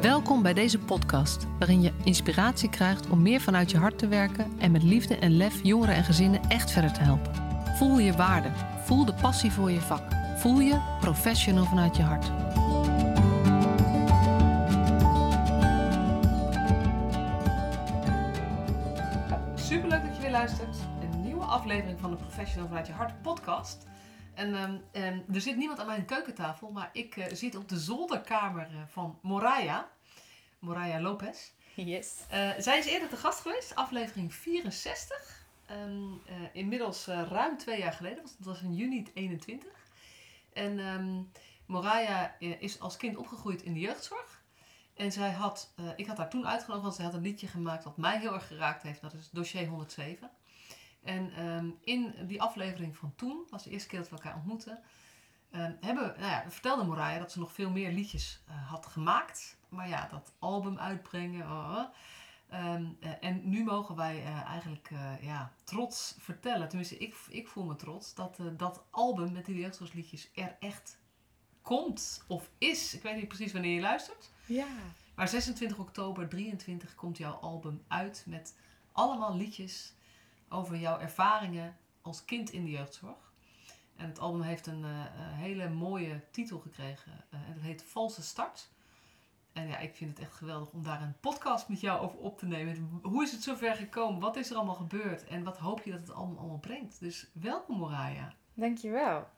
[0.00, 4.52] Welkom bij deze podcast, waarin je inspiratie krijgt om meer vanuit je hart te werken
[4.58, 7.32] en met liefde en lef jongeren en gezinnen echt verder te helpen.
[7.76, 8.48] Voel je waarde,
[8.84, 10.02] voel de passie voor je vak,
[10.36, 12.24] voel je professional vanuit je hart.
[19.54, 20.76] Superleuk dat je weer luistert.
[21.00, 23.86] Een nieuwe aflevering van de Professional vanuit je hart podcast.
[24.38, 27.78] En ehm, ehm, er zit niemand aan mijn keukentafel, maar ik eh, zit op de
[27.78, 29.90] zolderkamer eh, van Moraya.
[30.58, 31.50] Moraya Lopez.
[31.74, 32.24] Yes.
[32.28, 35.46] Eh, zij is eerder te gast geweest, aflevering 64.
[35.66, 39.70] Ehm, eh, inmiddels ruim twee jaar geleden, want het was in juni 21.
[40.52, 41.32] En
[41.66, 44.42] Moraya is als kind opgegroeid in de jeugdzorg.
[44.94, 47.96] En zij had, ik had haar toen uitgenodigd, want zij had een liedje gemaakt wat
[47.96, 49.00] mij heel erg geraakt heeft.
[49.00, 50.30] Dat is Dossier 107.
[51.02, 54.80] En ehm, in die aflevering van toen, was de eerste keer dat we elkaar ontmoetten,
[55.50, 59.56] ehm, hebben, nou ja, vertelde Moraya dat ze nog veel meer liedjes eh, had gemaakt.
[59.68, 61.46] Maar ja, dat album uitbrengen.
[62.48, 67.64] Ehm, eh, en nu mogen wij eh, eigenlijk ja, trots vertellen, tenminste ik, ik voel
[67.64, 70.98] me trots, dat dat album met die jeugdzorgsliedjes er echt
[71.62, 72.94] komt of is.
[72.94, 74.30] Ik weet niet precies wanneer je luistert.
[74.46, 74.66] Ja.
[75.14, 78.56] Maar 26 oktober 23 komt jouw album uit met
[78.92, 79.94] allemaal liedjes
[80.48, 83.32] over jouw ervaringen als kind in de jeugdzorg.
[83.98, 87.82] En het album heeft een eh, eh, hele mooie titel gekregen eh, en dat heet
[87.82, 88.70] Valse Start.
[89.52, 92.38] En ja, ik vind het echt geweldig om daar een podcast met jou over op
[92.38, 93.00] te nemen.
[93.02, 94.20] Hoe is het zover gekomen?
[94.20, 95.24] Wat is er allemaal gebeurd?
[95.24, 97.00] En wat hoop je dat het allemaal, allemaal brengt?
[97.00, 98.34] Dus welkom Moraya.
[98.54, 99.28] Dankjewel.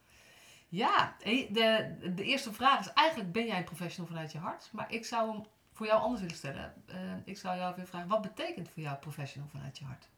[0.69, 4.69] Ja, de, de eerste vraag is eigenlijk ben jij een professional vanuit je hart?
[4.72, 6.75] Maar ik zou hem voor jou anders willen stellen.
[7.25, 10.08] Ik zou jou weer vragen, wat betekent voor jou professional vanuit je hart?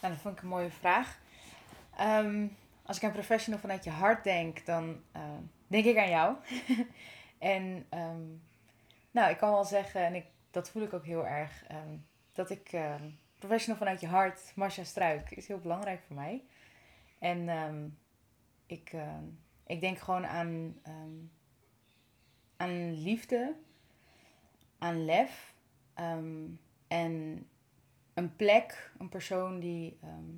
[0.00, 1.18] Nou, dat vond ik een mooie vraag.
[1.96, 2.46] Ehm,
[2.82, 5.22] als ik aan professional vanuit je hart denk, dan eh,
[5.66, 6.36] denk ik aan jou.
[7.38, 8.22] en ehm,
[9.10, 11.96] nou, ik kan wel zeggen, en ik, dat voel ik ook heel erg, ehm,
[12.32, 12.76] dat ik
[13.38, 16.44] professional vanuit je hart, Marcia Struik, is heel belangrijk voor mij.
[17.18, 17.98] En
[18.66, 18.92] ik,
[19.66, 20.80] ik denk gewoon aan,
[22.56, 23.56] aan liefde,
[24.78, 25.54] aan lef
[26.88, 27.48] en
[28.20, 30.30] een plek, een persoon die ehm,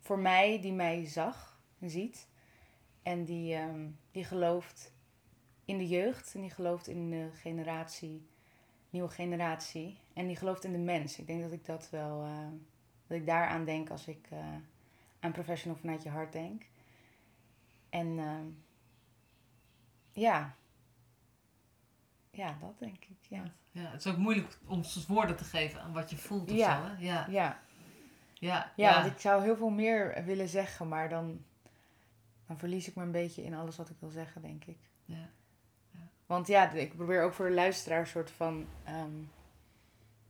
[0.00, 2.28] voor mij, die mij zag en ziet.
[3.02, 4.92] En die, ehm, die gelooft
[5.64, 8.26] in de jeugd en die gelooft in de generatie,
[8.90, 9.98] nieuwe generatie.
[10.12, 11.18] En die gelooft in de mens.
[11.18, 12.48] Ik denk dat ik dat wel, eh,
[13.06, 14.54] dat ik daaraan denk als ik eh,
[15.20, 16.62] aan professional vanuit je hart denk.
[17.88, 18.46] En ehm,
[20.12, 20.56] ja.
[22.30, 23.52] Ja, dat denk ik, ja.
[23.82, 26.76] Ja, het is ook moeilijk om woorden te geven aan wat je voelt of Ja.
[26.76, 26.88] zo.
[26.88, 27.04] Hè?
[27.06, 27.60] Ja, Ja,
[28.34, 31.44] ja, ja, want ik zou heel veel meer willen zeggen, maar dan,
[32.46, 34.78] dan verlies ik me een beetje in alles wat ik wil zeggen, denk ik.
[35.04, 35.28] ja.
[36.26, 39.10] Want ja, ik probeer ook voor de luisteraar een soort van ehm,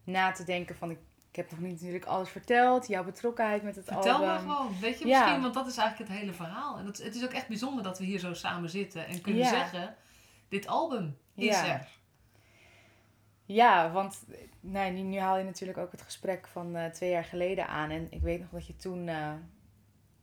[0.04, 0.90] na te denken van...
[0.90, 0.98] Ik,
[1.30, 4.26] ik heb nog niet natuurlijk alles verteld, jouw betrokkenheid met het Vertel album.
[4.28, 5.18] maar gewoon, weet je, Ja.
[5.20, 6.78] misschien, want dat is eigenlijk het hele verhaal.
[6.78, 9.42] En het, het is ook echt bijzonder dat we hier zo samen zitten en kunnen
[9.42, 9.48] Ja.
[9.48, 9.96] zeggen,
[10.48, 11.66] dit album is Ja.
[11.74, 11.88] er.
[13.46, 14.24] Ja, want
[14.60, 17.90] nee, nu, haal je natuurlijk ook het gesprek van eh, twee jaar geleden aan.
[17.90, 19.32] En ik weet nog dat je toen eh,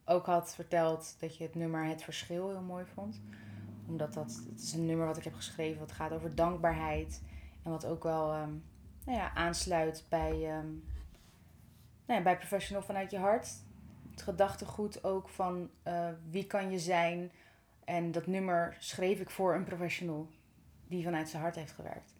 [0.04, 3.20] ook had verteld dat je het nummer Het Verschil heel mooi vond.
[3.86, 7.22] Omdat dat, het is een nummer wat ik heb geschreven wat gaat over dankbaarheid.
[7.62, 8.52] En wat ook wel ehm,
[9.04, 10.68] nou ja, aansluit bij, ehm,
[12.06, 13.48] nou ja, bij Professional vanuit je hart.
[14.10, 17.30] Het gedachtegoed ook van eh, wie kan je zijn.
[17.84, 20.28] En dat nummer schreef ik voor een professional
[20.86, 22.13] die vanuit zijn hart heeft gewerkt.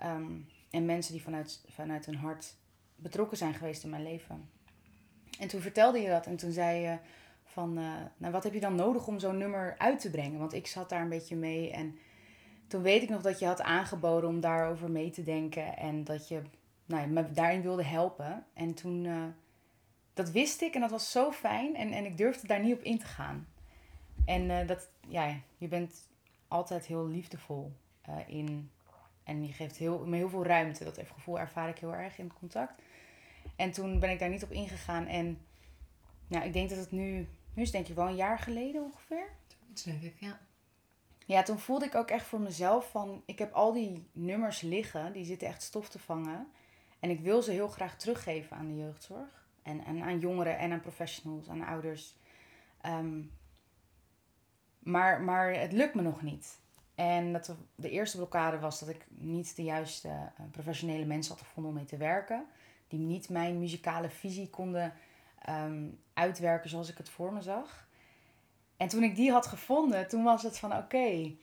[0.00, 0.32] Ehm,
[0.70, 2.56] en mensen die vanuit, vanuit hun hart
[2.96, 4.48] betrokken zijn geweest in mijn leven.
[5.38, 6.98] En toen vertelde je dat en toen zei je
[7.44, 10.38] van, eh, nou wat heb je dan nodig om zo'n nummer uit te brengen?
[10.38, 11.98] Want ik zat daar een beetje mee en
[12.66, 16.28] toen weet ik nog dat je had aangeboden om daarover mee te denken en dat
[16.28, 16.42] je
[16.86, 18.44] nou, me daarin wilde helpen.
[18.54, 19.24] En toen, eh,
[20.14, 22.82] dat wist ik en dat was zo fijn en, en ik durfde daar niet op
[22.82, 23.48] in te gaan.
[24.24, 26.08] En eh, dat, ja, je bent
[26.48, 27.72] altijd heel liefdevol
[28.26, 28.70] in
[29.30, 30.84] en je geeft heel, me heel veel ruimte.
[30.84, 32.82] Dat gevoel ervaar ik heel erg in het contact.
[33.56, 35.06] En toen ben ik daar niet op ingegaan.
[35.06, 35.38] En
[36.26, 39.28] nou, ik denk dat het nu, nu is denk ik wel een jaar geleden ongeveer.
[39.68, 40.40] Dat denk ik, ja.
[41.26, 45.12] Ja, toen voelde ik ook echt voor mezelf van, ik heb al die nummers liggen,
[45.12, 46.46] die zitten echt stof te vangen.
[47.00, 49.48] En ik wil ze heel graag teruggeven aan de jeugdzorg.
[49.62, 52.16] En, en aan jongeren en aan professionals, aan ouders.
[52.80, 53.22] Ehm,
[54.78, 56.59] maar, maar het lukt me nog niet.
[57.00, 61.42] En dat de eerste blokkade was dat ik niet de juiste eh, professionele mensen had
[61.42, 62.46] gevonden om mee te werken.
[62.88, 64.92] Die niet mijn muzikale visie konden
[65.38, 67.88] ehm, uitwerken zoals ik het voor me zag.
[68.76, 71.34] En toen ik die had gevonden, toen was het van oké,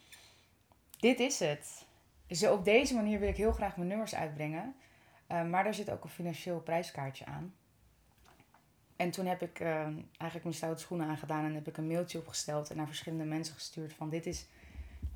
[1.00, 1.86] dit is het.
[2.28, 4.76] Dus op deze manier wil ik heel graag mijn nummers uitbrengen.
[5.28, 7.54] Eh, maar daar zit ook een financieel prijskaartje aan.
[8.96, 12.20] En toen heb ik eh, eigenlijk mijn stoute schoenen aangedaan en heb ik een mailtje
[12.20, 14.48] opgesteld en naar verschillende mensen gestuurd van dit is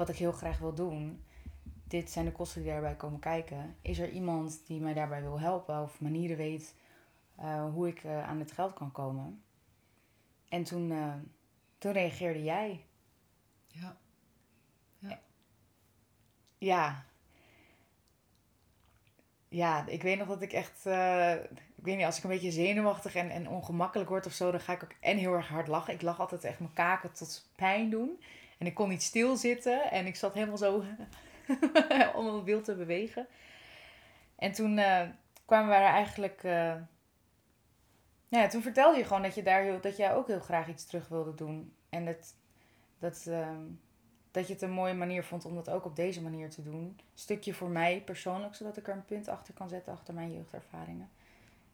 [0.06, 1.24] wat ik heel graag wil doen.
[1.84, 3.76] Dit zijn de kosten die daarbij komen kijken.
[3.82, 6.76] Is er iemand die mij daarbij wil helpen of manieren weet
[7.36, 9.44] eh, hoe ik aan het geld kan komen?
[10.50, 10.94] En toen,
[11.78, 12.86] toen reageerde jij.
[13.68, 13.98] Ja.
[15.00, 15.20] Ja.
[16.58, 17.06] Ja,
[19.54, 21.34] ja, ik weet nog dat ik echt, uh,
[21.76, 24.60] ik weet niet, als ik een beetje zenuwachtig en, en ongemakkelijk word of zo, dan
[24.60, 25.94] ga ik ook en heel erg hard lachen.
[25.94, 28.22] Ik lach altijd echt mijn kaken tot pijn doen.
[28.62, 30.76] En ik kon niet stilzitten en ik zat helemaal zo
[32.16, 33.28] om mijn wild te bewegen.
[34.36, 35.02] En toen uh,
[35.46, 36.76] kwamen we er eigenlijk, uh,
[38.28, 40.86] ja, toen vertelde je gewoon dat je daar heel, dat jij ook heel graag iets
[40.86, 41.74] terug wilde doen.
[41.90, 42.36] En dat,
[43.00, 43.64] dat, ehm,
[44.32, 47.00] dat je het een mooie manier vond om dat ook op deze manier te doen.
[47.14, 51.10] Stukje voor mij persoonlijk, zodat ik er een punt achter kan zetten achter mijn jeugdervaringen.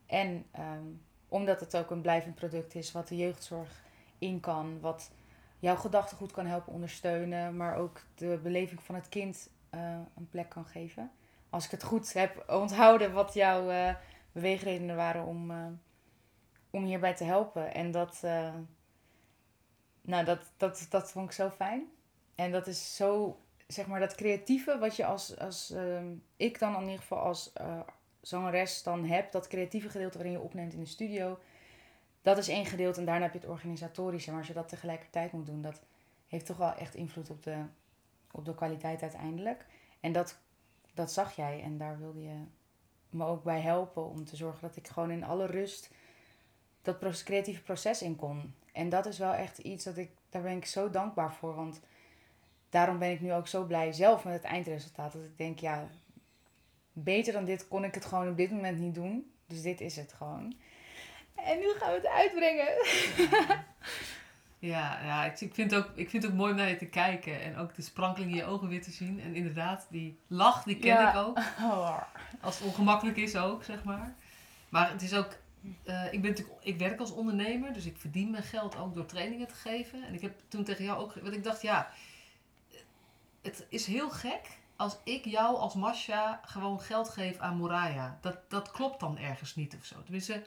[0.05, 0.87] En ehm,
[1.29, 3.83] omdat het ook een blijvend product is wat de jeugdzorg
[4.17, 5.11] in kan, wat
[5.59, 10.49] jouw gedachtegoed kan helpen ondersteunen, maar ook de beleving van het kind uh, een plek
[10.49, 11.11] kan geven.
[11.49, 13.93] Als ik het goed heb onthouden wat jouw uh,
[14.31, 15.65] beweegredenen waren om, uh,
[16.69, 17.73] om hierbij te helpen.
[17.73, 18.21] En dat,
[20.01, 21.85] nou, dat, dat, dat vond ik zo fijn.
[22.35, 25.73] En dat is zo, zeg maar, dat creatieve wat je als, als
[26.37, 27.53] ik dan in ieder geval als
[28.21, 31.39] zangeres dan heb, dat creatieve gedeelte waarin je opneemt in de studio,
[32.27, 34.29] dat is één gedeelte en daarna heb je het organisatorische.
[34.29, 35.81] Maar als je dat tegelijkertijd moet doen, dat
[36.27, 37.63] heeft toch wel echt invloed op de,
[38.31, 39.65] op de kwaliteit uiteindelijk.
[39.99, 40.37] En dat,
[40.93, 42.35] dat zag jij en daar wilde je
[43.09, 45.89] me ook bij helpen om te zorgen dat ik gewoon in alle rust
[46.81, 48.53] dat creatieve proces in kon.
[48.73, 51.79] En dat is wel echt iets dat ik, daar ben ik zo dankbaar voor, want
[52.69, 55.13] daarom ben ik nu ook zo blij zelf met het eindresultaat.
[55.13, 55.87] Dat ik denk, ja,
[56.93, 59.31] beter dan dit kon ik het gewoon op dit moment niet doen.
[59.45, 60.55] Dus dit is het gewoon.
[61.45, 62.67] En nu gaan we het uitbrengen.
[64.59, 66.85] Ja, ja ik, vind het ook, ik vind het ook mooi om naar je te
[66.85, 67.41] kijken.
[67.41, 69.21] En ook de sprankeling in je ogen weer te zien.
[69.21, 71.39] En inderdaad, die lach, die ken ik ook.
[72.41, 74.13] Als het ongemakkelijk is ook, zeg maar.
[74.69, 75.37] Maar het is ook...
[75.83, 79.47] Uh, ik, ben ik werk als ondernemer, dus ik verdien mijn geld ook door trainingen
[79.47, 80.03] te geven.
[80.03, 81.13] En ik heb toen tegen jou ook...
[81.13, 81.91] Want ik dacht, ja,
[83.41, 84.41] het is heel gek
[84.75, 88.17] als ik jou als Masha gewoon geld geef aan Moraya.
[88.21, 90.03] Dat, dat klopt dan ergens niet of zo.
[90.03, 90.43] Tenminste,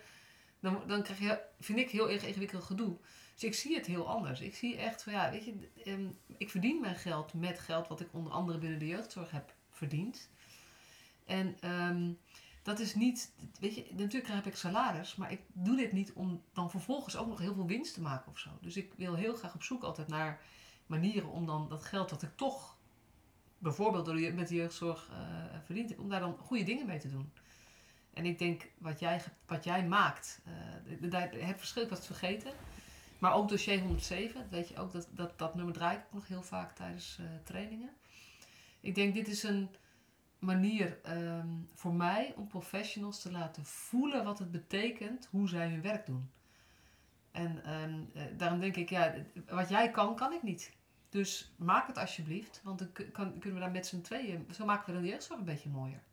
[0.60, 2.96] dan, dan krijg je, vind ik, heel erg ingewikkeld gedoe.
[3.34, 4.40] Dus ik zie het heel anders.
[4.40, 8.00] Ik zie echt van, ja, weet je, ehm, ik verdien mijn geld met geld wat
[8.00, 10.30] ik onder andere binnen de jeugdzorg heb verdiend.
[11.26, 12.18] En um,
[12.62, 16.42] dat is niet, weet je, natuurlijk heb ik salaris, maar ik doe dit niet om
[16.52, 18.50] dan vervolgens ook nog heel veel winst te maken of zo.
[18.60, 20.40] Dus ik wil heel graag op zoek altijd naar
[20.86, 22.76] manieren om dan dat geld dat ik toch
[23.58, 25.16] bijvoorbeeld door met de jeugdzorg uh,
[25.64, 27.32] verdiend hebt, om daar dan goede dingen mee te doen.
[28.20, 30.40] En ik denk wat jij, wat jij maakt,
[31.02, 32.52] uh, het verschil, ik was vergeten.
[33.18, 36.28] Maar ook dossier 107, weet je ook, dat, dat, dat nummer draai ik ook nog
[36.28, 37.90] heel vaak tijdens uh, trainingen.
[38.80, 39.68] Ik denk dit is een
[40.38, 45.82] manier um, voor mij om professionals te laten voelen wat het betekent hoe zij hun
[45.82, 46.30] werk doen.
[47.30, 49.14] En um, daarom denk ik, ja,
[49.48, 50.72] wat jij kan, kan ik niet.
[51.08, 55.00] Dus maak het alsjeblieft, want dan kunnen we daar met z'n tweeën, zo maken we
[55.00, 56.08] de jeugdzorg een beetje mooier.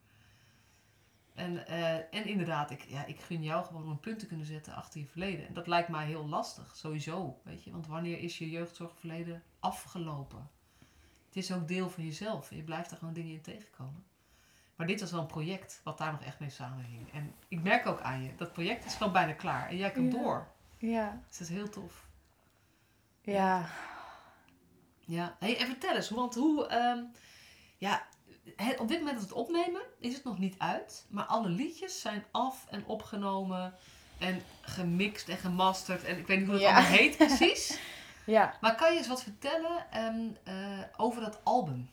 [1.38, 4.46] En, uh, en inderdaad, ik, ja, ik gun jou gewoon om een punt te kunnen
[4.46, 5.48] zetten achter je verleden.
[5.48, 7.39] En dat lijkt mij heel lastig, sowieso.
[7.44, 7.72] Weet je?
[7.72, 10.50] Want wanneer is je jeugdzorgverleden afgelopen?
[11.27, 14.03] Het is ook deel van jezelf en je blijft daar gewoon dingen in tegenkomen.
[14.75, 17.13] Maar dit was wel een project wat daar nog echt mee samenhing.
[17.13, 19.70] En ik merk ook aan je, dat project is gewoon bijna klaar.
[19.70, 20.48] En jij komt door.
[20.77, 21.22] Ja.
[21.27, 22.08] Dus dat is heel tof.
[23.22, 23.70] Ja,
[25.00, 27.12] ja, hey, en vertel eens, want hoe, um,
[27.77, 28.08] ja,
[28.77, 31.06] op dit moment dat we het opnemen, is het nog niet uit.
[31.10, 33.74] Maar alle liedjes zijn af en opgenomen
[34.20, 36.04] en gemixt en gemasterd.
[36.04, 37.80] En ik weet niet hoe het allemaal heet precies.
[38.25, 38.54] ja.
[38.62, 41.89] Maar kan je eens wat vertellen um, uh, over dat album?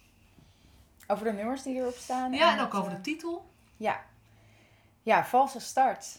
[1.07, 2.33] Over de nummers die erop staan?
[2.33, 3.51] Ja, en, en ook over de titel.
[3.77, 4.05] Ja.
[5.03, 6.19] Ja, Valse Start.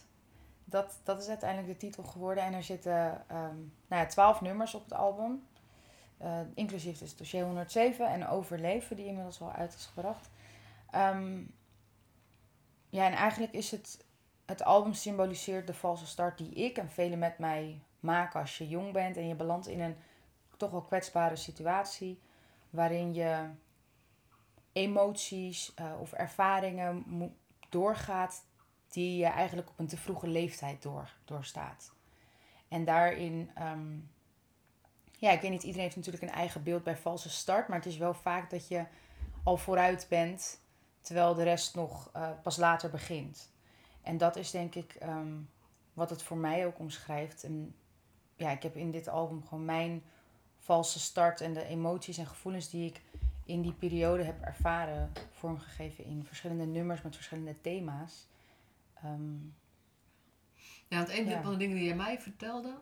[0.65, 2.43] Dat, dat is uiteindelijk de titel geworden.
[2.43, 5.47] En er zitten um, nou ja, twaalf nummers op het album.
[6.21, 10.29] Uh, inclusief dus dossier 107 en Overleven, die inmiddels al uit is gebracht.
[10.95, 11.53] Um,
[12.89, 14.03] ja, en eigenlijk is het...
[14.45, 18.67] Het album symboliseert de valse start die ik en velen met mij maken als je
[18.67, 19.95] jong bent en je belandt in een
[20.57, 22.19] toch wel kwetsbare situatie
[22.69, 23.49] waarin je
[24.71, 27.03] emoties uh, of ervaringen
[27.69, 28.45] doorgaat
[28.87, 31.93] die je eigenlijk op een te vroege leeftijd door, doorstaat.
[32.67, 34.09] En daarin um,
[35.25, 37.67] ja, ik weet niet, iedereen heeft natuurlijk een eigen beeld bij valse start.
[37.67, 38.85] Maar het is wel vaak dat je
[39.43, 40.59] al vooruit bent,
[41.01, 43.51] terwijl de rest nog eh, pas later begint.
[44.01, 45.33] En dat is denk ik ehm,
[45.93, 47.43] wat het voor mij ook omschrijft.
[47.43, 47.75] En
[48.35, 50.03] ja, ik heb in dit album gewoon mijn
[50.59, 53.01] valse start en de emoties en gevoelens die ik
[53.45, 58.27] in die periode heb ervaren, vormgegeven in verschillende nummers met verschillende thema's.
[58.93, 59.35] Ehm,
[60.87, 61.41] ja, want een Ja.
[61.41, 62.79] van de dingen die jij mij vertelde,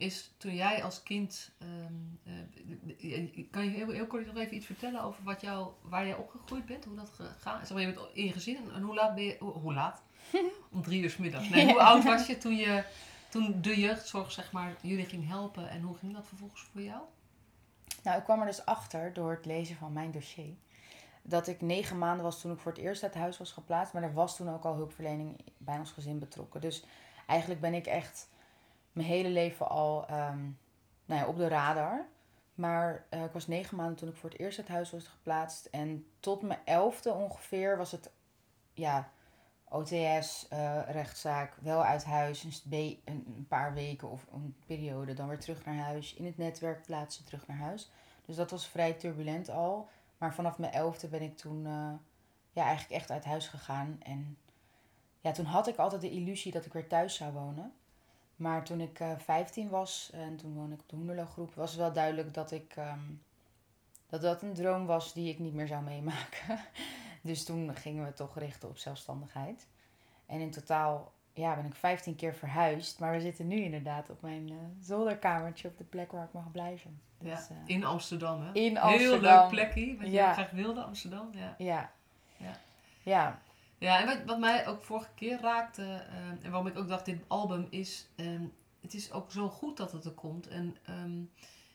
[0.00, 1.50] is toen jij als kind.
[1.58, 1.94] ehm,
[2.98, 6.16] eh, kan je heel, heel kort nog even iets vertellen over wat jou, waar jij
[6.16, 6.84] opgegroeid bent?
[6.84, 7.66] Hoe dat gegaan is?
[7.68, 9.36] Zeg maar, je bent in je gezin en, en hoe laat ben je.
[9.38, 10.02] Hoe, hoe laat?
[10.72, 11.48] Om drie uur 's middags.
[11.50, 12.84] Nee, hoe oud was je toen, je
[13.28, 17.00] toen de jeugdzorg zeg maar, jullie ging helpen en hoe ging dat vervolgens voor jou?
[18.02, 20.54] Nou, ik kwam er dus achter door het lezen van mijn dossier.
[21.22, 23.92] Dat ik negen maanden was toen ik voor het eerst uit huis was geplaatst.
[23.92, 26.60] Maar er was toen ook al hulpverlening bij ons gezin betrokken.
[26.60, 26.84] Dus
[27.26, 28.28] eigenlijk ben ik echt
[28.92, 30.42] mijn hele leven al ehm,
[31.04, 32.06] nou ja, op de radar.
[32.54, 35.66] Maar eh, ik was negen maanden toen ik voor het eerst uit huis was geplaatst.
[35.66, 38.10] En tot mijn elfde ongeveer was het
[38.72, 39.10] ja,
[39.68, 45.64] OTS, eh, wel uit huis, een een paar weken of een periode, dan weer terug
[45.64, 46.14] naar huis.
[46.14, 47.90] In het netwerk plaatsen, terug naar huis.
[48.24, 49.88] Dus dat was vrij turbulent al.
[50.18, 51.92] Maar vanaf mijn elfde ben ik toen eh,
[52.50, 53.96] ja, eigenlijk echt uit huis gegaan.
[54.02, 54.38] En
[55.20, 57.72] ja, toen had ik altijd de illusie dat ik weer thuis zou wonen.
[58.40, 61.92] Maar toen ik eh 15 was en toen woonde ik op de Hoenderloo-groep, was wel
[61.92, 62.98] duidelijk dat ik ehm,
[64.08, 66.58] dat dat een droom was die ik niet meer zou meemaken.
[67.22, 69.66] Dus toen gingen we toch richten op zelfstandigheid.
[70.26, 72.98] En in totaal ja, ben ik 15 keer verhuisd.
[72.98, 76.50] Maar we zitten nu inderdaad op mijn eh, zolderkamertje op de plek waar ik mag
[76.50, 77.00] blijven.
[77.18, 78.52] Dus, ja, eh, in Amsterdam, hè?
[78.52, 79.40] in Heel Amsterdam.
[79.40, 81.28] leuk plekje, wat je graag wilde, Amsterdam.
[81.32, 81.54] Ja.
[81.58, 81.90] Ja.
[82.36, 82.52] Ja.
[83.02, 83.40] Ja.
[83.80, 87.04] Ja, en wat, wat mij ook vorige keer raakte, ehm, en waarom ik ook dacht,
[87.04, 88.44] dit album is, ehm,
[88.80, 90.48] het is ook zo goed dat het er komt.
[90.48, 91.22] En, ehm,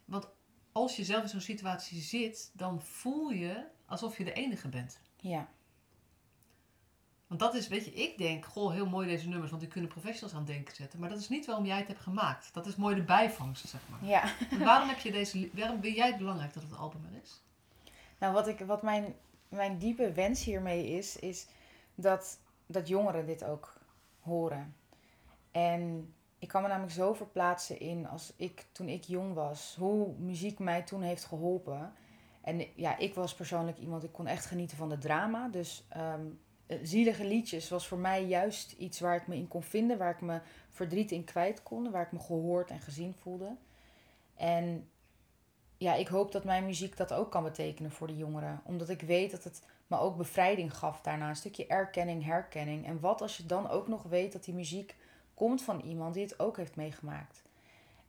[0.05, 0.27] want
[0.71, 4.99] als je zelf in zo'n situatie zit, dan voel je alsof je de enige bent.
[5.15, 5.47] Ja.
[7.27, 9.89] Want dat is, weet je, ik denk, goh, heel mooi deze nummers, want die kunnen
[9.89, 10.99] professionals aan denken zetten.
[10.99, 12.53] Maar dat is niet waarom jij het hebt gemaakt.
[12.53, 14.09] Dat is mooi de bijvangst, zeg maar.
[14.09, 14.23] ja.
[14.49, 17.41] En waarom, heb je deze, waarom vind jij het belangrijk dat het album er is?
[18.19, 19.15] Nou, wat, ik, wat mijn,
[19.49, 21.47] mijn diepe wens hiermee is, is
[21.95, 23.73] dat, dat jongeren dit ook
[24.19, 24.75] horen.
[25.51, 30.13] En ik kan me namelijk zo verplaatsen in als ik toen ik jong was, hoe
[30.17, 31.93] muziek mij toen heeft geholpen.
[32.41, 35.47] En ja, ik was persoonlijk iemand, ik kon echt genieten van de drama.
[35.47, 36.25] Dus ehm,
[36.65, 40.11] eh, zielige liedjes was voor mij juist iets waar ik me in kon vinden, waar
[40.11, 43.55] ik me verdriet in kwijt kon, waar ik me gehoord en gezien voelde.
[44.35, 44.89] En
[45.77, 48.61] ja, ik hoop dat mijn muziek dat ook kan betekenen voor de jongeren.
[48.63, 51.29] Omdat ik weet dat het me ook bevrijding gaf daarna.
[51.29, 52.85] Een stukje erkenning, herkenning.
[52.85, 54.95] En wat als je dan ook nog weet dat die muziek
[55.33, 57.43] komt van iemand die het ook heeft meegemaakt.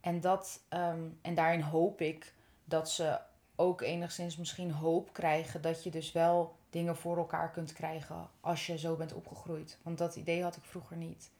[0.00, 3.18] En, dat, ehm, en daarin hoop ik dat ze
[3.56, 8.66] ook enigszins misschien hoop krijgen dat je dus wel dingen voor elkaar kunt krijgen als
[8.66, 9.78] je zo bent opgegroeid.
[9.82, 11.30] Want dat idee had ik vroeger niet.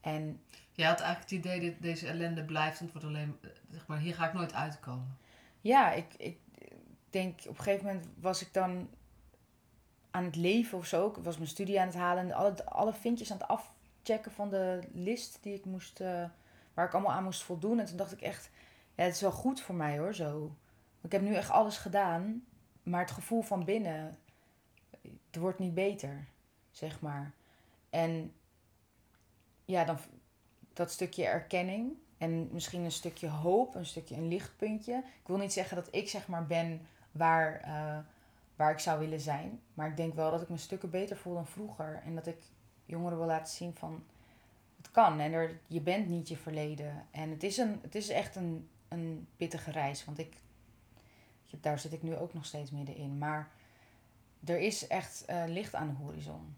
[0.00, 0.40] En
[0.76, 3.86] Jij had eigenlijk het idee dat deze ellende blijft en het wordt alleen, eh, zeg
[3.86, 5.18] maar, hier ga ik nooit uitkomen.
[5.66, 6.38] Ja, ik, ik
[7.10, 8.88] denk op een gegeven moment was ik dan
[10.10, 11.08] aan het leven of zo.
[11.08, 14.48] Ik was mijn studie aan het halen en alle, alle vinkjes aan het afchecken van
[14.48, 16.24] de list die ik moest, eh,
[16.74, 17.78] waar ik allemaal aan moest voldoen.
[17.78, 18.50] En toen dacht ik echt,
[18.94, 20.56] ja, het is wel goed voor mij hoor, zo.
[21.00, 22.44] Ik heb nu echt alles gedaan,
[22.82, 24.18] maar het gevoel van binnen,
[25.02, 26.26] het wordt niet beter,
[26.70, 27.32] zeg maar.
[27.90, 28.32] En
[29.64, 29.98] ja, dan
[30.72, 34.96] dat stukje erkenning en misschien een stukje hoop, een stukje een lichtpuntje.
[34.96, 36.80] Ik wil niet zeggen dat ik zeg maar ben
[37.12, 37.98] waar, eh,
[38.56, 39.60] waar ik zou willen zijn.
[39.74, 42.02] Maar ik denk wel dat ik me stukken beter voel dan vroeger.
[42.04, 42.38] En dat ik
[42.84, 44.04] jongeren wil laten zien van
[44.76, 45.20] het kan.
[45.20, 47.06] En er, je bent niet je verleden.
[47.10, 50.04] En het is, een, het is echt een, een pittige reis.
[50.04, 50.36] Want ik,
[51.50, 53.18] daar zit ik nu ook nog steeds middenin.
[53.18, 53.50] Maar
[54.44, 56.56] er is echt eh, licht aan de horizon.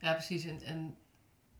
[0.00, 0.44] Ja, precies.
[0.44, 0.96] En, en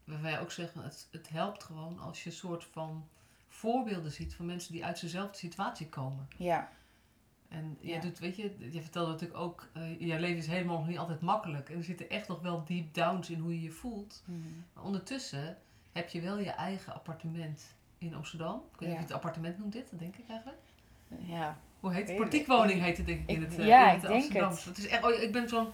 [0.08, 3.08] wat wij ook zeggen, het, het helpt gewoon als je een soort van
[3.48, 6.28] voorbeelden ziet van mensen die uit dezelfde situatie komen.
[6.36, 6.70] Ja,
[7.48, 8.00] En je Ja.
[8.00, 11.20] doet, weet je, je vertelde natuurlijk ook, eh je leven is helemaal nog niet altijd
[11.20, 11.68] makkelijk.
[11.70, 14.22] En er zitten echt nog wel deep downs in hoe je je voelt.
[14.72, 15.56] Maar ondertussen
[15.92, 18.62] heb je wel je eigen appartement in Amsterdam.
[18.72, 18.94] Ik weet niet Ja.
[18.94, 20.58] of je het appartement noemt dit, dat denk ik eigenlijk.
[21.08, 21.58] ja.
[21.80, 22.10] Hoe heet het?
[22.10, 24.58] Ik- Portiekwoning heet het denk ik in ik- het, eh, ja, in het ik denk.
[24.58, 25.68] Het is echt, oh, ik ben zo'n,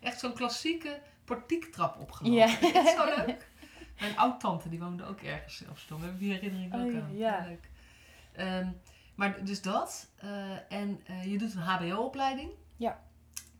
[0.00, 2.38] echt zo'n klassieke portiektrap opgelopen.
[2.38, 2.46] Ja.
[2.60, 3.48] Dat is zo leuk.
[4.00, 5.98] Mijn oud-tante die woonde ook ergens in Amsterdam.
[5.98, 7.16] We hebben die herinnering ook Oh, aan.
[7.16, 7.44] ja.
[7.48, 7.68] Leuk.
[8.32, 8.68] Ehm,
[9.14, 10.10] maar dus dat.
[10.16, 12.50] eh, en eh, je doet een HBO-opleiding.
[12.76, 13.00] Ja.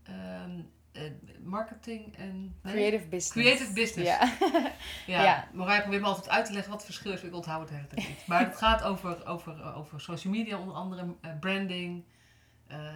[0.02, 0.60] Ehm,
[0.92, 1.02] eh,
[1.42, 2.56] marketing en...
[2.62, 2.72] nee?
[2.74, 3.30] Creative business.
[3.30, 4.10] Creative business.
[4.10, 4.32] Ja.
[5.06, 5.48] Ja, Ja.
[5.52, 7.22] Marij probeert me altijd uit te leggen wat het verschil is.
[7.22, 8.26] Ik onthoud het de hele tijd niet.
[8.26, 11.06] Maar het gaat over, over, over social media onder andere,
[11.40, 12.04] branding,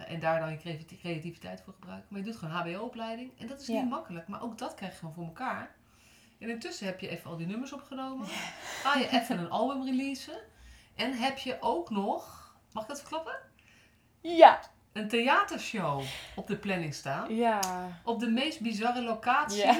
[0.07, 2.07] en daar dan je creati- creativiteit voor gebruiken.
[2.09, 3.31] Maar je doet gewoon HBO-opleiding.
[3.39, 3.81] En dat is Ja.
[3.81, 4.27] niet makkelijk.
[4.27, 5.75] Maar ook dat krijg je gewoon voor elkaar.
[6.39, 8.27] En intussen heb je even al die nummers opgenomen.
[8.83, 10.39] Ga je even een album releasen.
[10.95, 13.35] En heb je ook nog, mag ik dat verklappen?
[14.21, 14.59] Ja.
[14.93, 16.03] Een theatershow
[16.35, 17.35] op de planning staan.
[17.35, 17.59] Ja.
[18.03, 19.77] Op de meest bizarre locatie Ja.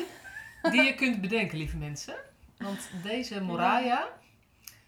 [0.71, 2.15] die je kunt bedenken, lieve mensen.
[2.57, 4.07] Want deze Moraya,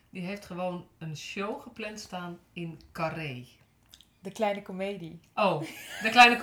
[0.10, 3.46] die heeft gewoon een show gepland staan in Carré.
[4.20, 5.20] De kleine komedie.
[5.36, 5.62] Oh,
[6.02, 6.38] de kleine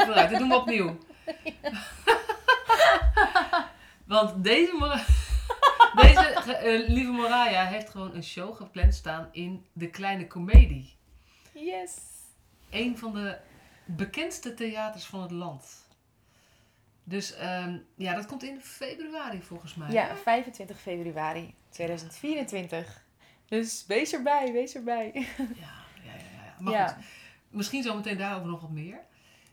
[0.00, 0.28] eruit.
[0.30, 0.98] Dit doen we opnieuw.
[4.12, 5.04] Want deze,
[6.02, 10.96] deze eh, lieve Moraya heeft gewoon een show gepland staan in de kleine komedie.
[11.52, 11.96] Yes.
[12.70, 13.38] Een van de
[13.84, 15.86] bekendste theaters van het land.
[17.04, 19.90] Dus ehm, ja, dat komt in februari volgens mij.
[19.90, 23.04] Ja, 25 februari 2024.
[23.46, 25.10] Dus wees erbij, wees erbij.
[25.38, 25.44] Ja,
[26.04, 26.44] ja, ja.
[26.44, 26.54] ja.
[26.58, 26.86] Maar Ja.
[26.88, 27.04] goed,
[27.48, 29.00] misschien zometeen daarover nog wat meer.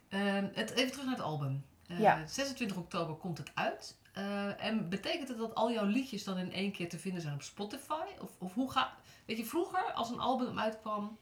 [0.10, 1.66] Ehm, het, even terug naar het album.
[1.88, 2.28] Eh, Ja.
[2.28, 3.98] 26 oktober komt het uit.
[4.20, 7.34] Eh, en betekent het dat al jouw liedjes dan in één keer te vinden zijn
[7.34, 8.04] op Spotify?
[8.22, 8.90] Of, of hoe gaat...
[9.26, 11.18] Weet je, vroeger als een album uitkwam...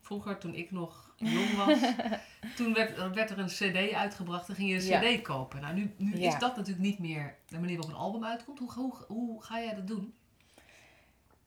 [0.00, 1.78] Vroeger, toen ik nog jong was...
[2.56, 5.16] toen werd, dan werd er een cd uitgebracht en ging je een Ja.
[5.16, 5.60] cd kopen.
[5.60, 6.34] Nou, nu, nu Ja.
[6.34, 8.58] is dat natuurlijk niet meer de manier waarop een album uitkomt.
[8.58, 10.14] Hoe, hoe, hoe ga jij dat doen?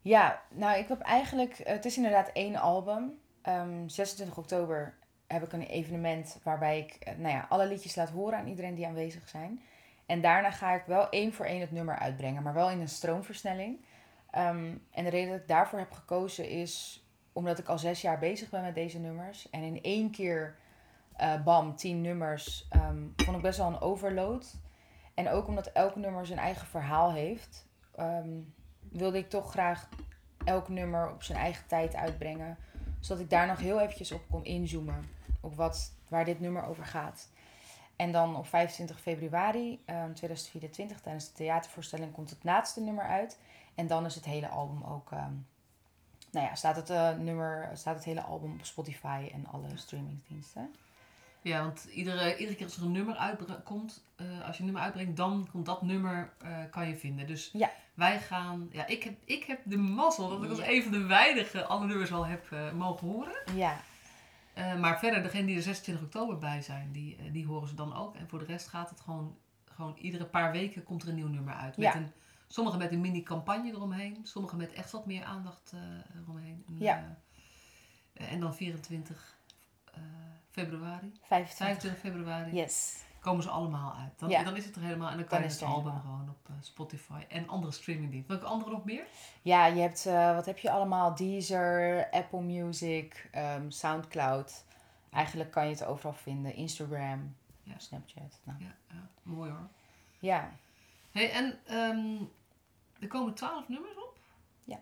[0.01, 3.20] Ja, nou ik heb eigenlijk, het is inderdaad één album.
[3.42, 8.10] Ehm, 26 oktober heb ik een evenement waarbij ik eh, nou ja, alle liedjes laat
[8.10, 9.62] horen aan iedereen die aanwezig zijn.
[10.08, 12.90] En daarna ga ik wel één voor één het nummer uitbrengen, maar wel in een
[12.90, 13.86] stroomversnelling.
[14.32, 18.20] Ehm, en de reden dat ik daarvoor heb gekozen is omdat ik al zes jaar
[18.20, 19.50] bezig ben met deze nummers.
[19.50, 20.56] En in één keer,
[21.16, 24.56] eh, bam, tien nummers, ehm, vond ik best wel een overload.
[25.14, 28.30] En ook omdat elk nummer zijn eigen verhaal heeft, ehm,
[28.80, 29.90] wilde ik toch graag
[30.46, 32.58] elk nummer op zijn eigen tijd uitbrengen.
[33.00, 35.10] Zodat ik daar nog heel eventjes op kon inzoomen.
[35.42, 37.30] Op wat, waar dit nummer over gaat.
[37.98, 43.39] En dan op 25 februari ehm, 2024 tijdens de theatervoorstelling komt het laatste nummer uit.
[43.76, 45.12] En dan is het hele album ook...
[45.12, 45.32] ehm,
[46.32, 50.76] nou ja, staat het, eh, nummer, staat het hele album op Spotify en alle streamingsdiensten.
[51.41, 54.84] Ja, want iedere, iedere keer als er een nummer uitkomt, eh, als je een nummer
[54.84, 57.28] uitbrengt, dan komt dat nummer, eh, kan je vinden.
[57.28, 57.72] Dus Ja.
[57.93, 60.67] wij gaan, ja, ik heb, ik heb de mazzel dat ik als Ja.
[60.69, 63.56] een van de weinigen alle nummers al heb mogen horen.
[63.56, 63.80] Ja,
[64.58, 67.76] Eh, maar verder, degene die er 26 oktober bij zijn, die, eh, die horen ze
[67.76, 68.15] dan ook.
[68.15, 71.28] En voor de rest gaat het gewoon, gewoon iedere paar weken komt er een nieuw
[71.28, 71.78] nummer uit.
[71.78, 71.96] Met Ja.
[71.96, 72.12] een,
[72.48, 76.63] sommige met een mini-campagne eromheen, sommige met echt wat meer aandacht eh, eromheen.
[76.67, 77.17] En, Ja.
[78.13, 79.38] en dan 24
[79.93, 80.02] eh,
[80.52, 81.12] februari.
[81.22, 81.58] 25.
[81.58, 83.04] 25 februari Yes.
[83.28, 84.20] Komen ze allemaal uit.
[84.20, 84.44] Dan, Ja.
[84.44, 86.13] dan is het er helemaal en dan kan Dan je het het album helemaal.
[86.16, 88.32] gewoon op eh, Spotify en andere streamingdiensten.
[88.36, 89.06] Welke andere nog meer?
[89.42, 91.16] Ja, je hebt, eh, wat heb je allemaal?
[91.16, 94.66] Deezer, Apple Music, ehm, Soundcloud.
[95.12, 96.54] Eigenlijk kan je het overal vinden.
[96.56, 97.74] Instagram, Ja.
[97.78, 98.40] Snapchat.
[98.44, 99.68] Nou, Ja, ja mooi hoor.
[100.20, 100.52] ja.
[101.12, 102.16] Hey, en ehm,
[103.00, 104.18] er komen 12 nummers op.
[104.63, 104.80] Ja.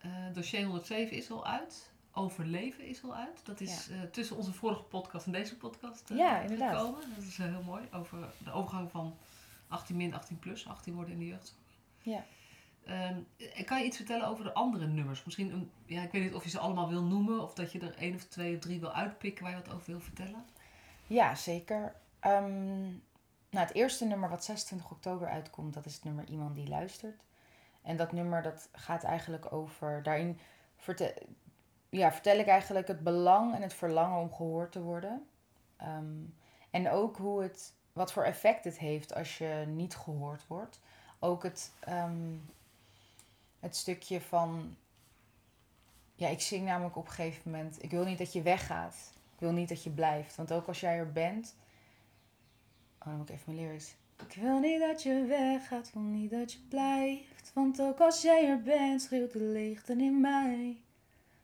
[0.00, 1.90] Eh, dossier 107 is al uit.
[2.18, 3.40] Overleven is al uit.
[3.44, 6.76] Dat is eh, tussen onze vorige podcast en deze podcast eh, Ja, inderdaad.
[6.76, 7.00] gekomen.
[7.14, 7.88] Dat is eh, heel mooi.
[7.92, 9.16] Over de overgang van
[9.68, 11.60] 18 min, 18 plus, 18 worden in de jeugdzorg.
[12.02, 12.24] Ja.
[12.84, 13.16] Ehm,
[13.64, 15.24] kan je iets vertellen over de andere nummers?
[15.24, 17.80] Misschien, een, ja, ik weet niet of je ze allemaal wil noemen of dat je
[17.80, 20.44] er één of twee of drie wil uitpikken waar je wat over wil vertellen.
[21.06, 21.94] Ja, zeker.
[22.20, 22.82] Ehm,
[23.50, 27.22] nou, het eerste nummer wat 26 oktober uitkomt, dat is het nummer Iemand die luistert.
[27.82, 30.38] En dat nummer dat gaat eigenlijk over, daarin
[31.88, 35.28] ja, vertel ik eigenlijk het belang en het verlangen om gehoord te worden.
[35.76, 36.22] Ehm,
[36.70, 40.80] en ook hoe het, wat voor effect het heeft als je niet gehoord wordt.
[41.18, 42.34] Ook het, ehm,
[43.60, 44.76] het stukje van,
[46.14, 49.12] ja, ik zing namelijk op een gegeven moment, ik wil niet dat je weggaat.
[49.34, 50.36] Ik wil niet dat je blijft.
[50.36, 51.54] Want ook als jij er bent.
[52.98, 53.94] Oh, dan moet ik even mijn lyrics.
[54.26, 57.50] Ik wil niet dat je weggaat, wil niet dat je blijft.
[57.54, 60.76] Want ook als jij er bent, schreeuwt de leegte in mij.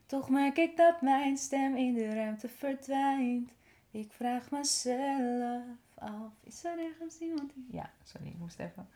[0.05, 3.49] Toch merk ik dat mijn stem in de ruimte verdwijnt.
[3.91, 5.63] Ik vraag mezelf
[5.93, 7.67] af, is er ergens iemand die...
[7.71, 8.87] Ja, sorry, ik moest even...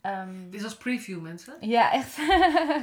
[0.00, 1.54] Ehm, Dit is als preview, mensen.
[1.60, 2.18] ja, echt.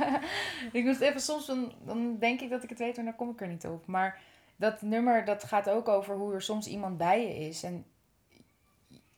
[0.78, 3.30] ik moest even soms, dan, dan denk ik dat ik het weet, maar dan kom
[3.30, 3.86] ik er niet op.
[3.86, 4.22] Maar
[4.56, 7.64] dat nummer, dat gaat ook over hoe er soms iemand bij je is.
[7.64, 7.86] En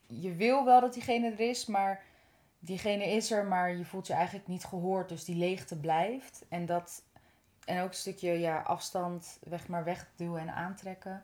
[0.08, 2.04] je wil wel dat diegene er is, maar
[2.60, 5.10] diegene is er, maar je voelt je eigenlijk niet gehoord.
[5.10, 6.46] Dus die leegte blijft.
[6.50, 7.04] En, dat,
[7.66, 11.24] en ook een stukje ja, afstand, weg maar wegduwen en aantrekken.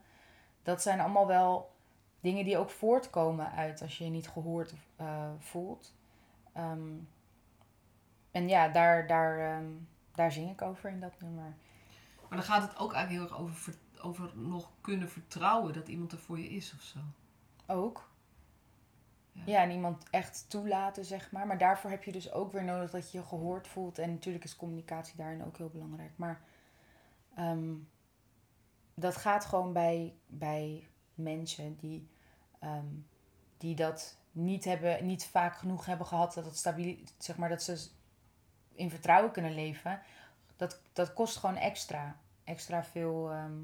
[0.63, 1.71] Dat zijn allemaal wel
[2.19, 5.93] dingen die ook voortkomen uit als je je niet gehoord eh, voelt.
[6.53, 6.97] Ehm,
[8.31, 9.69] en ja, daar, daar, ehm,
[10.11, 11.53] daar zing ik over in dat nummer.
[12.29, 15.87] Maar dan gaat het ook eigenlijk heel erg over, ver- over nog kunnen vertrouwen dat
[15.87, 16.99] iemand er voor je is of zo.
[17.65, 18.09] Ook.
[19.33, 19.61] Ja.
[19.61, 21.47] En iemand echt toelaten, zeg maar.
[21.47, 23.99] Maar daarvoor heb je dus ook weer nodig dat je je gehoord voelt.
[23.99, 26.11] En natuurlijk is communicatie daarin ook heel belangrijk.
[26.15, 26.41] Maar
[27.35, 27.73] ehm,
[28.93, 32.09] dat gaat gewoon bij, bij mensen die,
[32.59, 32.95] ehm,
[33.57, 36.33] die dat niet, hebben, niet vaak genoeg hebben gehad.
[36.33, 37.89] Dat, het stabiel, zeg maar, dat ze
[38.73, 40.01] in vertrouwen kunnen leven.
[40.55, 42.19] Dat, dat kost gewoon extra.
[42.43, 43.59] Extra veel ehm,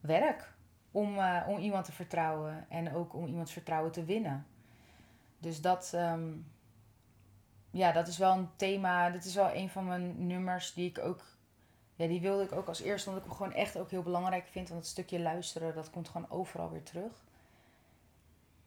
[0.00, 0.56] werk
[0.90, 4.46] om, eh, om iemand te vertrouwen en ook om iemands vertrouwen te winnen.
[5.38, 6.32] Dus dat, ehm,
[7.70, 9.10] ja, dat is wel een thema.
[9.10, 11.24] Dit is wel een van mijn nummers die ik ook,
[11.94, 14.46] ja, die wilde ik ook als eerste, omdat ik hem gewoon echt ook heel belangrijk
[14.46, 14.68] vind.
[14.68, 17.12] Want het stukje luisteren, dat komt gewoon overal weer terug.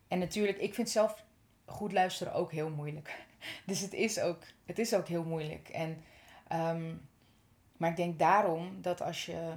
[0.08, 1.24] En natuurlijk, ik vind zelf
[1.66, 3.20] goed luisteren ook heel moeilijk.
[3.66, 5.70] Dus het is ook, het is ook heel moeilijk.
[5.70, 6.04] En,
[6.48, 6.94] ehm,
[7.78, 9.54] maar ik denk daarom dat als je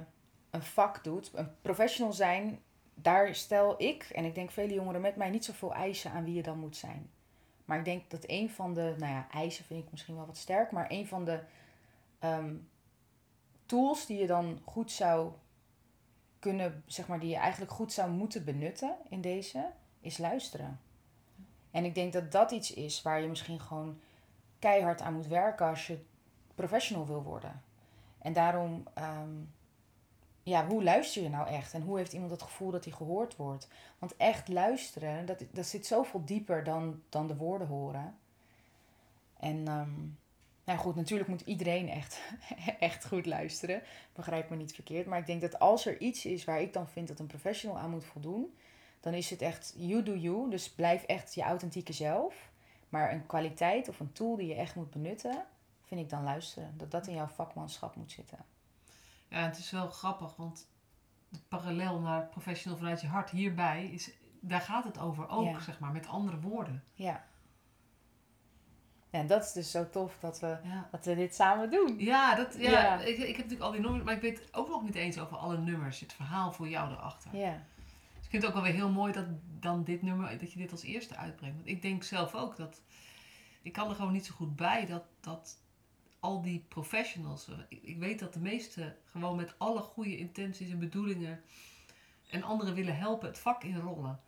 [0.55, 2.59] een vak doet, een professional zijn,
[2.93, 6.33] daar stel ik en ik denk vele jongeren met mij niet zoveel eisen aan wie
[6.33, 7.09] je dan moet zijn.
[7.65, 10.37] Maar ik denk dat een van de, nou ja, eisen vind ik misschien wel wat
[10.37, 11.39] sterk, maar een van de
[12.19, 12.55] ehm,
[13.65, 15.31] tools die je dan goed zou
[16.39, 20.79] kunnen, zeg maar, die je eigenlijk goed zou moeten benutten in deze, is luisteren.
[21.71, 23.99] En ik denk dat dat iets is waar je misschien gewoon
[24.59, 26.03] keihard aan moet werken als je
[26.55, 27.63] professional wil worden.
[28.17, 29.29] En daarom, ehm,
[30.45, 31.73] ja, hoe luister je nou echt?
[31.73, 33.67] En hoe heeft iemand het gevoel dat hij gehoord wordt?
[33.99, 38.17] Want echt luisteren, dat, dat zit zoveel dieper dan, dan de woorden horen.
[39.39, 40.01] En ehm,
[40.63, 42.21] nou goed, natuurlijk moet iedereen echt,
[42.79, 43.81] echt goed luisteren.
[44.13, 45.05] Begrijp me niet verkeerd.
[45.05, 47.77] Maar ik denk dat als er iets is waar ik dan vind dat een professional
[47.77, 48.57] aan moet voldoen,
[48.99, 50.49] dan is het echt you do you.
[50.49, 52.51] Dus blijf echt je authentieke zelf.
[52.89, 55.45] Maar een kwaliteit of een tool die je echt moet benutten,
[55.83, 56.73] vind ik dan luisteren.
[56.77, 58.54] Dat dat in jouw vakmanschap moet zitten.
[59.35, 60.67] Ja, het is wel grappig, want
[61.29, 65.59] de parallel naar professional vanuit je hart hierbij, is, daar gaat het over ook, Ja.
[65.59, 66.83] zeg maar, met andere woorden.
[66.93, 67.25] Ja.
[69.09, 71.95] Ja, en dat is dus zo tof dat we, Ja, dat we dit samen doen.
[71.99, 72.99] ja, dat, ja, Ja.
[72.99, 75.37] Ik, ik heb natuurlijk al die nummers, maar ik weet ook nog niet eens over
[75.37, 77.35] alle nummers, het verhaal voor jou erachter.
[77.35, 77.51] Ja.
[78.15, 79.25] Dus ik vind het ook wel weer heel mooi dat
[79.59, 81.55] dan dit nummer, dat je dit als eerste uitbrengt.
[81.55, 82.81] Want ik denk zelf ook dat,
[83.61, 85.57] ik kan er gewoon niet zo goed bij dat, dat
[86.25, 90.69] al die professionals, eh, ik, ik weet dat de meesten gewoon met alle goede intenties
[90.71, 91.41] en bedoelingen
[92.29, 94.19] en anderen willen helpen het vak inrollen.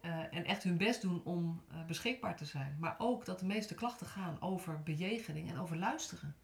[0.00, 2.76] Eh, en echt hun best doen om eh, beschikbaar te zijn.
[2.80, 6.34] Maar ook dat de meeste klachten gaan over bejegening en over luisteren.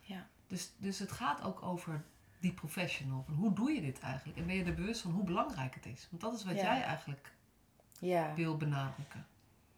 [0.00, 0.26] Ja.
[0.46, 2.04] Dus, dus het gaat ook over
[2.40, 3.22] die professional.
[3.24, 4.38] Van hoe doe je dit eigenlijk?
[4.38, 6.06] En ben je er bewust van hoe belangrijk het is?
[6.10, 6.62] Want dat is wat Ja.
[6.62, 7.32] jij eigenlijk
[8.00, 8.34] Ja.
[8.34, 9.26] wil benadrukken.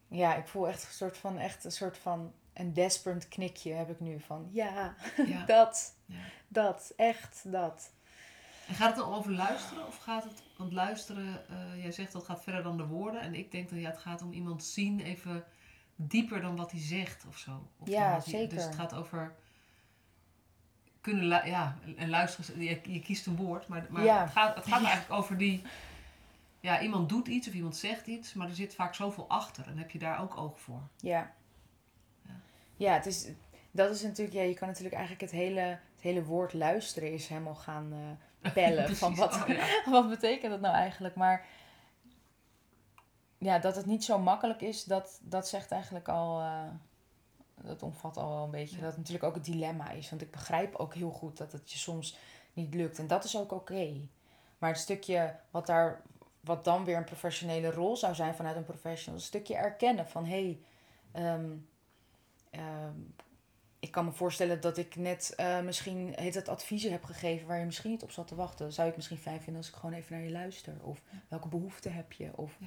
[0.09, 3.90] ja, ik voel echt een soort van, echt een soort van een desperate knikje heb
[3.90, 4.94] ik nu van ja,
[5.27, 5.44] Ja.
[5.57, 6.16] dat, Ja.
[6.49, 7.90] dat, echt dat.
[8.68, 9.87] En gaat het dan over luisteren?
[9.87, 13.20] Of gaat het, want luisteren, eh, jij zegt dat gaat verder dan de woorden.
[13.20, 15.44] En ik denk dat ja, het gaat om iemand zien even
[15.96, 17.68] dieper dan wat hij zegt of zo.
[17.79, 18.55] Of Ja, hij- zeker.
[18.57, 19.35] dus het gaat over
[21.01, 23.68] kunnen, ja, en luisteren, je, je kiest een woord.
[23.68, 24.23] Maar, maar Ja.
[24.23, 25.62] het gaat, het gaat eigenlijk over die,
[26.61, 28.35] ja, iemand doet iets of iemand zegt iets.
[28.35, 29.66] Maar er zit vaak zoveel achter.
[29.66, 30.83] En heb je daar ook oog voor.
[30.96, 31.33] Ja.
[32.85, 32.93] Ja.
[32.93, 33.29] Het is,
[33.71, 37.27] dat is natuurlijk, ja, je kan natuurlijk eigenlijk het hele, het hele woord luisteren is
[37.27, 37.93] helemaal gaan
[38.43, 38.97] eh, pellen.
[38.97, 39.66] van wat, Oh, ja.
[39.90, 41.14] wat betekent dat nou eigenlijk?
[41.14, 41.47] Maar
[43.38, 46.69] ja, dat het niet zo makkelijk is, dat, dat zegt eigenlijk al, eh,
[47.62, 48.77] dat omvat al wel een beetje.
[48.77, 48.83] Ja.
[48.83, 50.11] Dat het natuurlijk ook het dilemma is.
[50.11, 52.19] Want ik begrijp ook heel goed dat het je soms
[52.53, 52.99] niet lukt.
[52.99, 54.09] En dat is ook oké.
[54.59, 56.03] Maar het stukje wat daar,
[56.40, 60.25] wat dan weer een professionele rol zou zijn vanuit een professional, een stukje erkennen van
[60.25, 60.61] hé, hey,
[61.12, 61.51] ehm,
[62.50, 62.98] ehm,
[63.80, 67.58] ik kan me voorstellen dat ik net eh, misschien heet het adviezen heb gegeven waar
[67.58, 68.72] je misschien niet op zat te wachten.
[68.72, 70.74] Zou ik misschien fijn vinden als ik gewoon even naar je luister?
[70.82, 72.36] Of welke behoeften heb je?
[72.36, 72.56] Of...
[72.58, 72.66] Ja.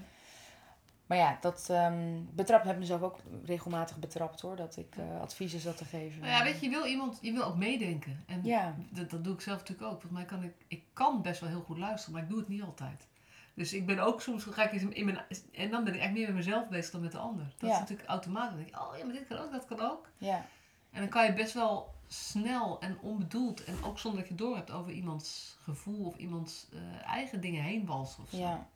[1.05, 5.21] Maar ja, dat ehm betrap heb ik mezelf ook regelmatig betrapt hoor, dat ik eh,
[5.21, 6.19] adviezen zat te geven.
[6.21, 8.23] Nou ja, weet je, je wil iemand, je wil ook meedenken.
[8.27, 10.01] En Ja, dat, dat doe ik zelf natuurlijk ook.
[10.01, 12.47] Want mij kan ik, ik kan best wel heel goed luisteren, maar ik doe het
[12.47, 13.07] niet altijd.
[13.53, 15.17] Dus ik ben ook soms, ga ik in mijn,
[15.51, 17.45] en dan ben ik eigenlijk meer met mezelf bezig dan met de ander.
[17.57, 17.73] Dat Ja.
[17.75, 18.49] is natuurlijk automatisch.
[18.49, 20.09] Dan denk ik, oh ja, maar dit kan ook, dat kan ook.
[20.17, 20.45] ja,
[20.91, 24.55] En dan kan je best wel snel en onbedoeld en ook zonder dat je door
[24.55, 28.37] hebt over iemands gevoel of iemands eh, eigen dingen heen walsen of zo.
[28.37, 28.67] ja.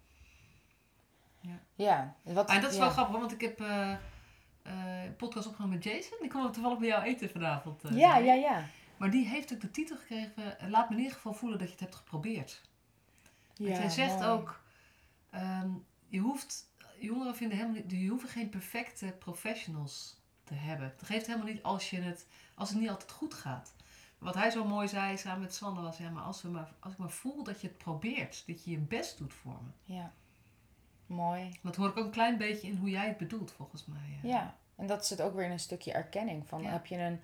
[1.42, 1.60] Ja.
[1.76, 2.82] Ja, wat, En dat is ja.
[2.84, 6.18] wel grappig, want ik heb eh, eh, een podcast opgenomen met Jason.
[6.20, 7.82] Die kwam toevallig bij jou eten vanavond.
[7.90, 8.64] Ja, ja, ja.
[8.98, 11.74] Maar die heeft ook de titel gekregen, laat me in ieder geval voelen dat je
[11.74, 12.62] het hebt geprobeerd.
[13.54, 14.28] ja Want hij zegt mooi.
[14.28, 14.62] ook,
[15.30, 15.70] ehm,
[16.08, 20.94] je hoeft, jongeren vinden helemaal niet, je hoeft geen perfecte professionals te hebben.
[20.98, 23.74] Het geeft helemaal niet als, je het, als het niet altijd goed gaat.
[24.18, 26.94] Wat hij zo mooi zei samen met Sander was, ja, maar als, we maar als
[26.94, 29.94] ik maar voel dat je het probeert, dat je je best doet voor me.
[29.94, 30.12] Ja.
[31.06, 31.60] Mooi.
[31.64, 34.20] Dat hoor ik ook een klein beetje in hoe jij het bedoelt, volgens mij.
[34.24, 34.30] eh.
[34.30, 34.56] Ja.
[34.76, 36.48] En dat zit ook weer in een stukje erkenning.
[36.48, 36.70] Van Ja.
[36.70, 37.22] heb je een,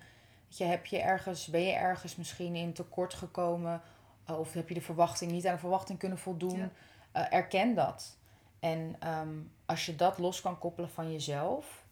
[0.48, 3.82] je, heb je ergens, ben je ergens misschien in tekort gekomen?
[4.30, 6.58] Uh, Of heb je de verwachting niet aan de verwachting kunnen voldoen?
[6.58, 6.70] Ja.
[7.16, 8.16] Uh, erken dat.
[8.60, 9.34] En ehm,
[9.66, 11.82] als je dat los kan koppelen van jezelf.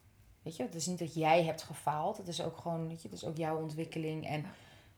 [0.43, 2.17] Weet je, het is niet dat jij hebt gefaald.
[2.17, 4.27] Het is ook gewoon, weet je, het is ook jouw ontwikkeling.
[4.27, 4.45] En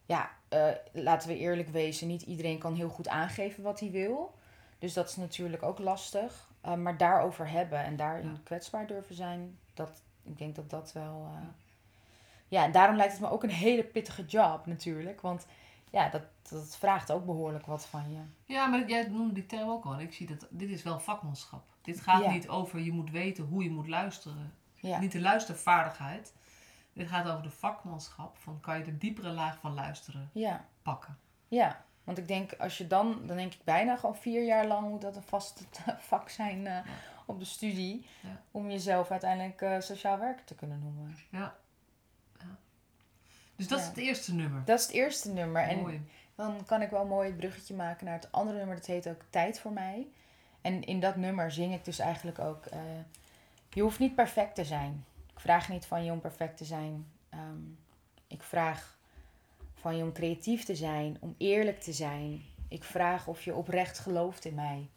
[0.07, 4.35] ja, eh, laten we eerlijk wezen, niet iedereen kan heel goed aangeven wat hij wil.
[4.79, 6.49] Dus dat is natuurlijk ook lastig.
[6.67, 8.41] Uh, maar daarover hebben en daarin Ja.
[8.45, 11.29] kwetsbaar durven zijn, dat, ik denk dat dat wel.
[11.35, 11.49] eh,
[12.49, 15.21] ja, en daarom lijkt het me ook een hele pittige job natuurlijk.
[15.21, 15.47] Want
[15.95, 18.19] ja, dat, dat vraagt ook behoorlijk wat van je.
[18.53, 20.01] Ja, maar jij noemde die term ook al.
[20.01, 21.65] Ik zie dat dit is wel vakmanschap.
[21.83, 22.31] Dit gaat Ja.
[22.31, 24.53] niet over je moet weten hoe je moet luisteren.
[24.75, 26.33] Ja, Niet de luistervaardigheid.
[26.93, 28.37] Dit gaat over de vakmanschap.
[28.39, 31.19] Van kan je de diepere laag van luisteren ja, pakken.
[31.49, 31.85] ja.
[32.05, 35.01] Want ik denk, als je dan, dan denk ik bijna gewoon vier jaar lang moet
[35.01, 35.67] dat een vast
[36.11, 36.79] vak zijn eh,
[37.27, 38.07] op de studie.
[38.51, 41.17] Om jezelf uiteindelijk eh, sociaal werker te kunnen noemen.
[41.31, 41.55] Ja.
[43.57, 43.85] Dus dat Ja.
[43.85, 44.63] is het eerste nummer.
[44.65, 45.63] Dat is het eerste nummer.
[45.63, 46.09] En.
[46.37, 48.77] Dan kan ik wel mooi het bruggetje maken naar het andere nummer.
[48.77, 50.07] Dat heet ook Tijd voor mij.
[50.61, 52.67] En in dat nummer zing ik dus eigenlijk ook...
[52.67, 52.79] eh,
[53.71, 55.05] je hoeft niet perfect te zijn.
[55.35, 57.07] Ik vraag niet van je om perfect te zijn.
[57.29, 57.59] Ehm,
[58.27, 58.99] ik vraag
[59.75, 61.17] van je om creatief te zijn.
[61.21, 62.43] Om eerlijk te zijn.
[62.69, 64.89] Ik vraag of je oprecht gelooft in mij.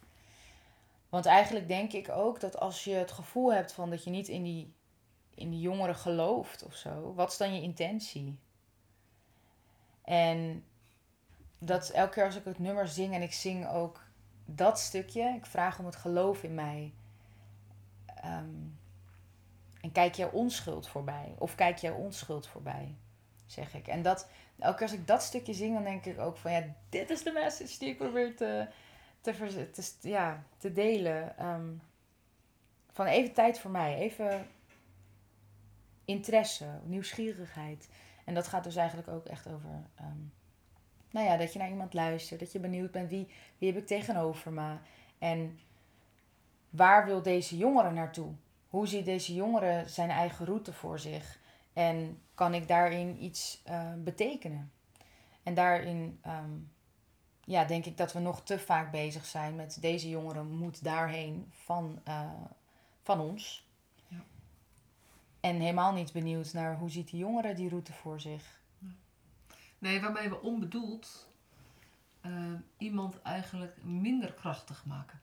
[1.08, 4.28] Want eigenlijk denk ik ook dat als je het gevoel hebt van dat je niet
[4.28, 4.72] in die,
[5.34, 7.12] in die jongeren gelooft of zo.
[7.14, 8.38] Wat is dan je intentie?
[10.08, 10.64] En
[11.58, 14.02] dat elke keer als ik het nummer zing en ik zing ook
[14.44, 16.92] dat stukje, ik vraag om het geloof in mij.
[18.06, 18.66] Ehm,
[19.80, 21.34] en kijk jouw onschuld voorbij.
[21.38, 22.94] Of kijk jouw onschuld voorbij,
[23.46, 23.86] zeg ik.
[23.86, 26.62] En dat, elke keer als ik dat stukje zing, dan denk ik ook van ja,
[26.88, 28.68] dit is de message die ik probeer te,
[29.20, 29.52] te,
[30.00, 31.38] ja, te delen.
[31.38, 31.72] Ehm,
[32.92, 34.46] van even tijd voor mij, even
[36.04, 37.88] interesse, nieuwsgierigheid.
[38.28, 40.18] En dat gaat dus eigenlijk ook echt over ehm,
[41.10, 43.86] nou ja, dat je naar iemand luistert, dat je benieuwd bent wie, wie heb ik
[43.86, 44.76] tegenover me
[45.18, 45.58] en
[46.70, 48.32] waar wil deze jongere naartoe?
[48.68, 51.38] Hoe ziet deze jongere zijn eigen route voor zich
[51.72, 54.72] en kan ik daarin iets eh, betekenen?
[55.42, 56.56] En daarin ehm,
[57.44, 61.46] ja, denk ik dat we nog te vaak bezig zijn met deze jongere moet daarheen
[61.50, 62.30] van, eh,
[63.02, 63.67] van ons.
[65.48, 68.60] En helemaal niet benieuwd naar hoe ziet die jongere die route voor zich.
[69.78, 71.28] Nee, waarmee we onbedoeld
[72.20, 72.32] eh,
[72.78, 75.20] iemand eigenlijk minder krachtig maken.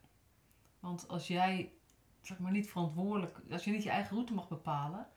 [0.79, 1.73] Want als jij,
[2.21, 5.07] zeg maar, niet verantwoordelijk, als je niet je eigen route mag bepalen.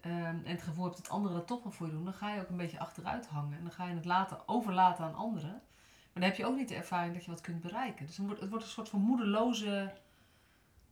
[0.00, 2.34] ehm, en het gevoel hebt dat anderen dat toch wel voor je doen, dan ga
[2.34, 3.56] je ook een beetje achteruit hangen.
[3.56, 5.50] En dan ga je het laten, overlaten aan anderen.
[5.50, 8.06] Maar dan heb je ook niet de ervaring dat je wat kunt bereiken.
[8.06, 9.92] Dus wordt, het wordt een soort van moedeloze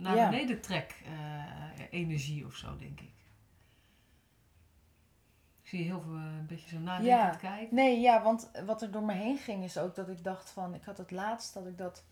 [0.01, 0.29] naar Ja.
[0.31, 3.13] beneden trek eh, energie of zo, denk ik.
[5.63, 7.75] Ik zie je heel veel eh, een beetje zo nadenkend kijken.
[7.75, 10.75] Nee, ja, want wat er door me heen ging is ook dat ik dacht van...
[10.75, 12.05] Ik had het laatst dat ik dat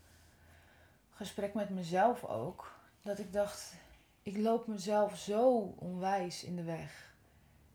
[1.09, 2.79] gesprek met mezelf ook.
[3.01, 3.75] Dat ik dacht,
[4.23, 7.13] ik loop mezelf zo onwijs in de weg.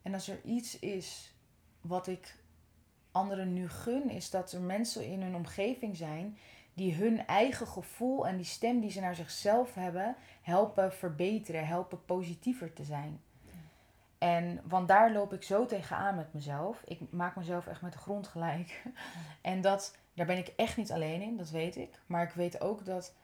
[0.03, 1.35] En als er iets is
[1.81, 2.43] wat ik
[3.13, 4.11] anderen nu gun...
[4.11, 6.39] is dat er mensen in hun omgeving zijn...
[6.75, 10.17] die hun eigen gevoel en die stem die ze naar zichzelf hebben...
[10.43, 13.21] helpen verbeteren, helpen positiever te zijn.
[14.19, 16.83] En want daar loop ik zo tegenaan met mezelf.
[16.85, 18.83] Ik maak mezelf echt met de grond gelijk.
[19.41, 22.01] En dat, daar ben ik echt niet alleen in, dat weet ik.
[22.07, 23.15] Maar ik weet ook dat,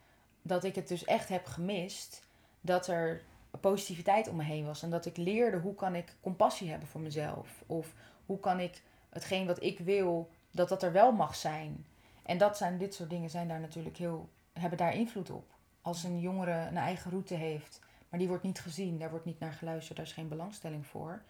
[0.43, 2.27] dat ik het dus echt heb gemist.
[2.61, 3.23] Dat er
[3.61, 4.83] positiviteit om me heen was.
[4.83, 7.63] En dat ik leerde hoe kan ik compassie hebben voor mezelf.
[7.67, 7.95] Of
[8.27, 11.85] hoe kan ik hetgeen wat ik wil, dat dat er wel mag zijn.
[12.31, 15.55] En dat zijn, dit soort dingen zijn daar natuurlijk heel, hebben daar invloed op.
[15.83, 19.39] Als een jongere een eigen route heeft maar die wordt niet gezien, daar wordt niet
[19.39, 21.23] naar geluisterd, daar is geen belangstelling voor.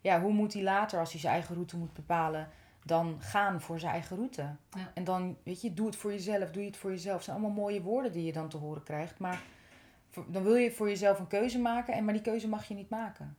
[0.00, 2.48] Ja, hoe moet hij later, als hij zijn eigen route moet bepalen,
[2.84, 4.42] dan gaan voor zijn eigen route?
[4.42, 4.90] Ja.
[4.94, 7.14] En dan, weet je, doe het voor jezelf, doe je het voor jezelf.
[7.14, 9.42] Het zijn allemaal mooie woorden die je dan te horen krijgt, maar
[10.26, 12.90] dan wil je voor jezelf een keuze maken, en maar die keuze mag je niet
[12.90, 13.36] maken.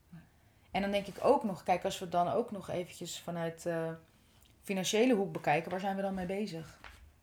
[0.72, 3.90] En dan denk ik ook nog, kijk, als we dan ook nog eventjes vanuit eh,
[4.62, 6.79] financiële hoek bekijken, waar zijn we dan mee bezig?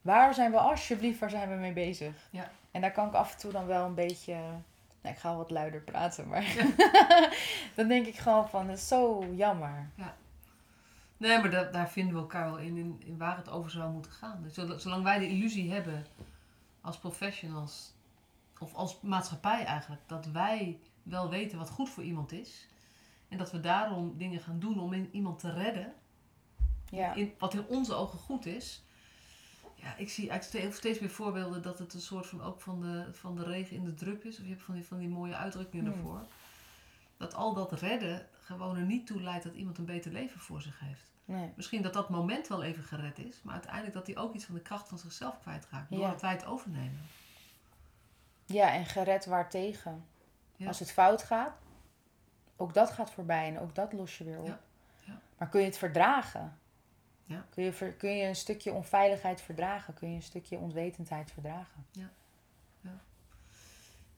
[0.06, 2.28] Waar zijn we alsjeblieft, waar zijn we mee bezig?
[2.30, 2.50] Ja.
[2.70, 4.34] En daar kan ik af en toe dan wel een beetje,
[5.02, 6.44] nou, ik ga wel wat luider praten, maar
[7.76, 9.90] dan denk ik gewoon van, dat is zo jammer.
[11.16, 13.90] Nee, maar da- daar vinden we elkaar wel in, in, in waar het over zou
[13.92, 14.42] moeten gaan.
[14.42, 16.06] Dus zol- zolang wij de illusie hebben
[16.80, 17.92] als professionals,
[18.58, 22.68] of als maatschappij eigenlijk, dat wij wel weten wat goed voor iemand is.
[23.28, 25.92] En dat we daarom dingen gaan doen om in- iemand te redden.
[26.90, 27.14] Ja.
[27.14, 28.84] In, wat in onze ogen goed is.
[29.87, 33.09] Ja, ik zie eigenlijk steeds, meer voorbeelden dat het een soort van ook van de,
[33.12, 34.38] van de regen in de drup is.
[34.38, 35.94] Of je hebt van die, van die mooie uitdrukkingen Hmm.
[35.94, 36.27] daarvoor.
[37.16, 40.62] Dat al dat redden gewoon er niet toe leidt dat iemand een beter leven voor
[40.62, 41.11] zich heeft.
[41.25, 41.53] Nee.
[41.57, 44.55] Misschien dat dat moment wel even gered is, maar uiteindelijk dat hij ook iets van
[44.55, 45.90] de kracht van zichzelf kwijtraakt.
[45.90, 45.96] Ja.
[45.96, 47.01] Doordat wij het overnemen.
[48.46, 50.05] Ja, en gered waartegen.
[50.57, 50.66] Ja.
[50.66, 51.59] Als het fout gaat,
[52.57, 54.59] ook dat gaat voorbij en ook dat los je weer op.
[55.05, 55.20] Ja.
[55.38, 56.59] Maar kun je het verdragen?
[57.26, 57.44] Ja.
[57.50, 59.94] Kun, je ver- kun je een stukje onveiligheid verdragen?
[59.94, 61.86] Kun je een stukje onwetendheid verdragen?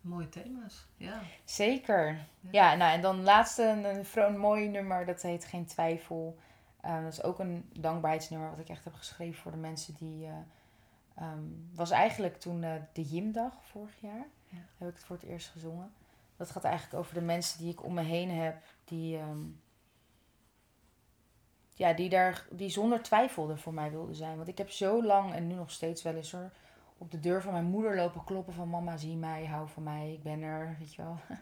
[0.01, 0.87] Mooie thema's.
[0.97, 1.21] Ja.
[1.44, 2.07] Zeker.
[2.40, 2.49] Ja.
[2.51, 6.38] Ja, nou en dan laatste een, een, mooi nummer, dat heet Geen Twijfel.
[6.81, 10.27] Eh, dat is ook een dankbaarheidsnummer wat ik echt heb geschreven voor de mensen die...
[10.27, 10.33] eh
[11.14, 11.42] ehm,
[11.75, 14.27] was eigenlijk toen eh, de Jimdag vorig jaar.
[14.49, 14.59] Ja.
[14.77, 15.92] Heb ik het voor het eerst gezongen.
[16.37, 18.62] Dat gaat eigenlijk over de mensen die ik om me heen heb.
[18.85, 19.42] Die, ehm,
[21.79, 24.37] ja, die, daar, die zonder twijfel er voor mij wilden zijn.
[24.37, 26.51] Want ik heb zo lang, en nu nog steeds wel eens hoor...
[26.99, 28.69] op de deur van mijn moeder lopen kloppen van...
[28.69, 31.19] Mama, zie mij, hou van mij, ik ben er, weet je wel.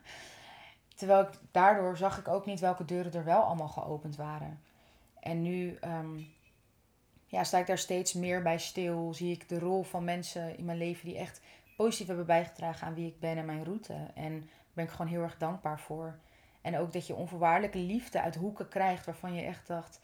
[0.96, 4.60] Terwijl ik, daardoor zag ik ook niet welke deuren er wel allemaal geopend waren.
[5.20, 6.20] En nu ehm,
[7.26, 9.14] ja, sta ik daar steeds meer bij stil.
[9.14, 11.40] Zie ik de rol van mensen in mijn leven die echt
[11.76, 13.94] positief hebben bijgedragen aan wie ik ben en mijn route.
[14.14, 16.18] En daar ben ik gewoon heel erg dankbaar voor.
[16.60, 20.00] En ook dat je onvoorwaardelijke liefde uit hoeken krijgt waarvan je echt dacht...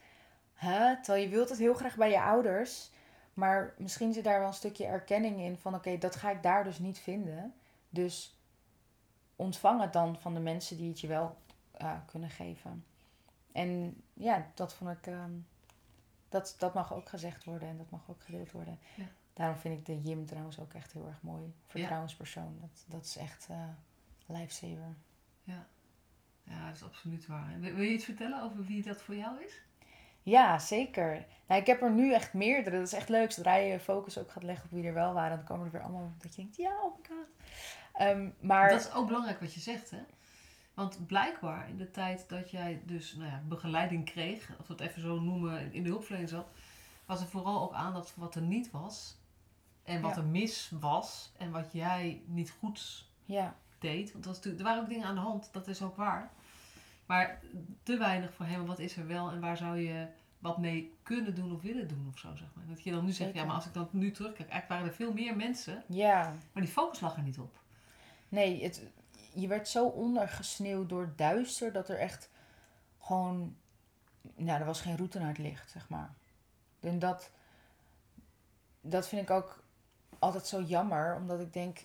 [0.62, 1.00] Huh?
[1.00, 2.90] Terwijl je wilt het heel graag bij je ouders.
[3.34, 5.74] Maar misschien zit daar wel een stukje erkenning in van...
[5.74, 7.54] Oké, dat ga ik daar dus niet vinden.
[7.88, 8.38] Dus
[9.36, 11.36] ontvang het dan van de mensen die het je wel
[11.70, 12.84] eh, kunnen geven.
[13.52, 15.06] En ja, dat vond ik...
[15.06, 15.32] ehm,
[16.28, 18.78] dat, dat mag ook gezegd worden en dat mag ook gedeeld worden.
[18.94, 19.04] Ja.
[19.32, 21.54] Daarom vind ik de Jim trouwens ook echt heel erg mooi.
[21.66, 22.58] Vertrouwenspersoon.
[22.60, 23.68] Dat, dat is echt eh
[24.26, 24.96] lifesaver.
[25.44, 25.66] Ja.
[26.42, 27.60] ja, dat is absoluut waar.
[27.60, 29.62] Wil wil je iets vertellen over wie dat voor jou is?
[30.22, 31.24] Ja, zeker.
[31.46, 32.76] Nou, ik heb er nu echt meerdere.
[32.76, 33.32] Dat is echt leuk.
[33.32, 35.82] Zodra je focus ook gaat leggen op wie er wel waren, dan komen er weer
[35.82, 37.26] allemaal dat je denkt, ja, oh my god.
[37.92, 40.02] Ehm, maar Dat is ook belangrijk wat je zegt, hè?
[40.74, 44.82] Want blijkbaar in de tijd dat jij dus nou ja, begeleiding kreeg, of we het
[44.82, 46.46] even zo noemen, in de hulpverlening zat,
[47.06, 49.16] was er vooral ook aandacht voor wat er niet was.
[49.84, 50.20] En wat Ja.
[50.20, 51.32] er mis was.
[51.38, 54.12] En wat jij niet goed ja, deed.
[54.12, 56.30] Want dat was natuurlijk, er waren ook dingen aan de hand, dat is ook waar.
[57.12, 57.40] Maar
[57.82, 60.06] te weinig voor hem, wat is er wel en waar zou je
[60.38, 62.66] wat mee kunnen doen of willen doen of zo, zeg maar.
[62.66, 63.40] Dat je dan nu zegt, Zeker.
[63.40, 66.32] ja, maar als ik dan nu terugkijk, eigenlijk waren er veel meer mensen, ja.
[66.52, 67.60] maar die focus lag er niet op.
[68.28, 68.82] Nee, het,
[69.34, 72.30] je werd zo ondergesneeuwd door duister dat er echt
[72.98, 73.56] gewoon.
[74.36, 76.14] Nou, er was geen route naar het licht, zeg maar.
[76.80, 77.30] En dat.
[78.80, 79.64] Dat vind ik ook
[80.18, 81.78] altijd zo jammer, omdat ik denk.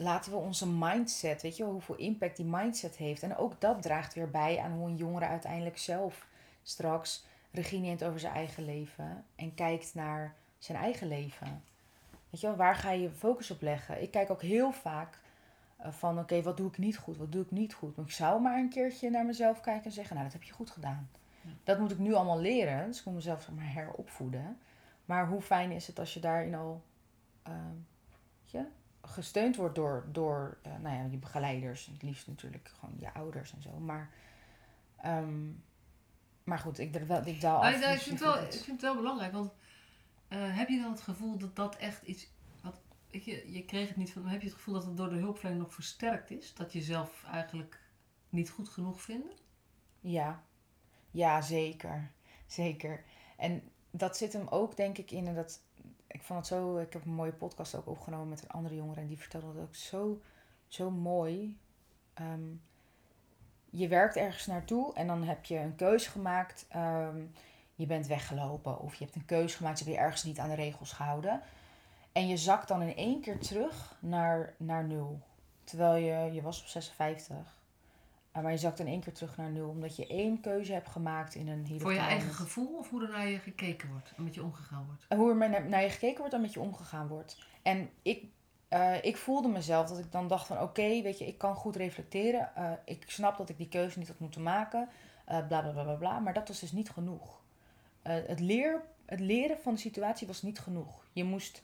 [0.00, 3.22] Laten we onze mindset, weet je wel, hoeveel impact die mindset heeft.
[3.22, 6.26] En ook dat draagt weer bij aan hoe een jongere uiteindelijk zelf
[6.62, 9.24] straks regie neemt over zijn eigen leven.
[9.34, 11.62] En kijkt naar zijn eigen leven.
[12.30, 14.02] Weet je wel, waar ga je je focus op leggen?
[14.02, 15.18] Ik kijk ook heel vaak
[15.76, 17.96] eh, van oké, wat doe ik niet goed, wat doe ik niet goed.
[17.96, 20.54] Maar ik zou maar een keertje naar mezelf kijken en zeggen, nou dat heb je
[20.54, 21.10] goed gedaan.
[21.64, 24.58] Dat moet ik nu allemaal leren, dus ik moet mezelf maar heropvoeden.
[25.04, 26.82] Maar hoe fijn is het als je daarin al
[28.42, 28.64] weet je,
[29.02, 31.86] gesteund wordt door, door eh, nou ja, je begeleiders.
[31.86, 33.78] Het liefst natuurlijk gewoon je ouders en zo.
[33.78, 34.10] Maar,
[34.96, 35.50] ehm,
[36.44, 37.74] maar goed, ik, wel, ik daal af.
[37.74, 39.52] ik, ik vind wel, vindt ik vind het wel belangrijk, want
[40.28, 42.28] eh, heb je dan het gevoel dat dat echt iets...
[42.62, 42.80] Wat,
[43.10, 44.22] weet je, je kreeg het niet van...
[44.22, 46.54] maar Heb je het gevoel dat het door de hulpverlening nog versterkt is?
[46.54, 47.80] Dat je zelf eigenlijk
[48.28, 49.32] niet goed genoeg vinden?
[50.00, 50.42] Ja,
[51.10, 52.10] ja, zeker.
[52.46, 53.04] Zeker.
[53.36, 55.34] En dat zit hem ook, denk ik, in.
[55.34, 55.60] Dat,
[56.08, 56.76] ik vond het zo.
[56.78, 59.00] Ik heb een mooie podcast ook opgenomen met een andere jongere.
[59.00, 60.20] En die vertelde dat ook zo,
[60.66, 61.58] zo mooi.
[62.14, 62.54] Ehm,
[63.70, 66.66] je werkt ergens naartoe en dan heb je een keuze gemaakt.
[66.68, 67.22] Ehm,
[67.74, 69.78] je bent weggelopen of je hebt een keuze gemaakt.
[69.78, 71.42] Je hebt je ergens niet aan de regels gehouden.
[72.12, 75.20] En je zakt dan in één keer terug naar, naar nul.
[75.64, 77.57] Terwijl je, je was op 56.
[78.38, 79.68] Uh, Maar je zakt in één keer terug naar nul.
[79.68, 83.02] Omdat je één keuze hebt gemaakt in een hele Voor je eigen gevoel of hoe
[83.02, 85.20] er naar je gekeken wordt en met je omgegaan wordt?
[85.20, 87.38] Hoe er naar, naar je gekeken wordt en met je omgegaan wordt.
[87.62, 88.24] En ik,
[88.68, 91.76] eh, ik voelde mezelf dat ik dan dacht van oké, weet je, ik kan goed
[91.76, 92.56] reflecteren.
[92.56, 94.88] Eh, ik snap dat ik die keuze niet had moeten maken.
[95.24, 96.18] eh bla bla bla bla bla.
[96.18, 97.40] Maar dat was dus niet genoeg.
[98.02, 101.04] Het, leer, het leren van de situatie was niet genoeg.
[101.12, 101.62] Je moest,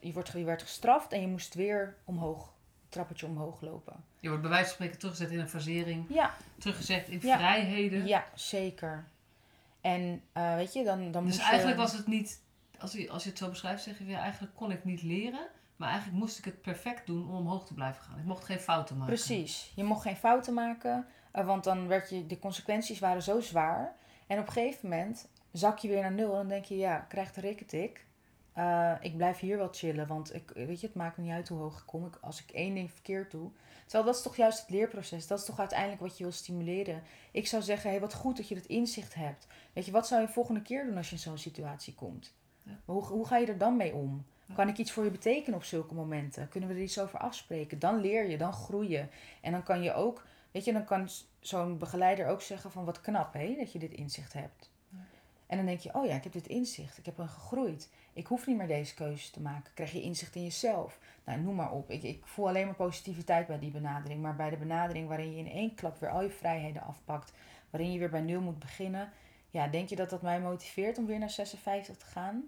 [0.00, 2.52] je, wordt, je werd gestraft en je moest weer omhoog,
[2.88, 4.04] trappetje omhoog lopen.
[4.20, 7.36] Je wordt bij wijze van spreken teruggezet in een fasering, Ja, teruggezet in Ja.
[7.36, 8.06] vrijheden.
[8.06, 9.04] ja zeker.
[9.80, 11.82] En eh, weet je, dan, dan Dus moest eigenlijk je...
[11.84, 12.40] was het niet,
[12.78, 15.46] als je, als je het zo beschrijft, zeg je ja, eigenlijk kon ik niet leren,
[15.76, 18.18] maar eigenlijk moest ik het perfect doen om omhoog te blijven gaan.
[18.18, 19.14] Ik mocht geen fouten maken.
[19.14, 19.72] Precies.
[19.74, 23.96] Je mocht geen fouten maken, eh, want dan werd je, de consequenties waren zo zwaar.
[24.26, 26.30] En op een gegeven moment zak je weer naar nul.
[26.30, 28.06] En dan denk je, ja, krijg de rikketik.
[28.58, 31.58] Uh, ik blijf hier wel chillen, want ik, weet je, het maakt niet uit hoe
[31.58, 32.06] hoog ik kom.
[32.06, 33.50] Ik, als ik één ding verkeerd doe.
[33.82, 35.26] Terwijl dat is toch juist het leerproces.
[35.26, 37.02] Dat is toch uiteindelijk wat je wil stimuleren.
[37.30, 39.46] Ik zou zeggen, hey, wat goed dat je dat inzicht hebt.
[39.72, 42.34] Weet je, wat zou je volgende keer doen als je in zo'n situatie komt?
[42.62, 42.80] Ja.
[42.84, 44.24] hoe, hoe ga je er dan mee om?
[44.54, 46.48] Kan ik iets voor je betekenen op zulke momenten?
[46.48, 47.78] Kunnen we er iets over afspreken?
[47.78, 49.06] Dan leer je, dan groei je.
[49.40, 51.08] En dan kan je ook, weet je, dan kan
[51.40, 54.70] zo'n begeleider ook zeggen van wat knap hè, dat je dit inzicht hebt.
[55.48, 57.90] En dan denk je, oh ja, ik heb dit inzicht, ik heb er gegroeid.
[58.12, 59.72] Ik hoef niet meer deze keuze te maken.
[59.74, 60.98] Krijg je inzicht in jezelf?
[61.24, 61.90] Nou, noem maar op.
[61.90, 64.22] Ik, ik voel alleen maar positiviteit bij die benadering.
[64.22, 67.32] Maar bij de benadering waarin je in één klap weer al je vrijheden afpakt,
[67.70, 69.12] waarin je weer bij nul moet beginnen,
[69.50, 72.42] ja, denk je dat dat mij motiveert om weer naar 56 te gaan?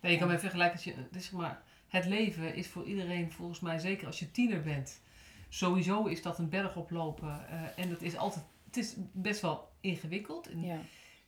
[0.00, 0.74] Nee, je kan mij vergelijken.
[0.74, 4.30] Als je, dus zeg maar, het leven is voor iedereen volgens mij, zeker als je
[4.30, 5.00] tiener bent,
[5.48, 7.46] sowieso is dat een berg oplopen.
[7.50, 10.48] Uh, en dat is altijd, het is best wel ingewikkeld.
[10.48, 10.78] En, ja.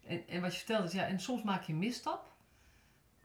[0.07, 2.33] En, en wat je vertelt is, ja, en soms maak je een misstap.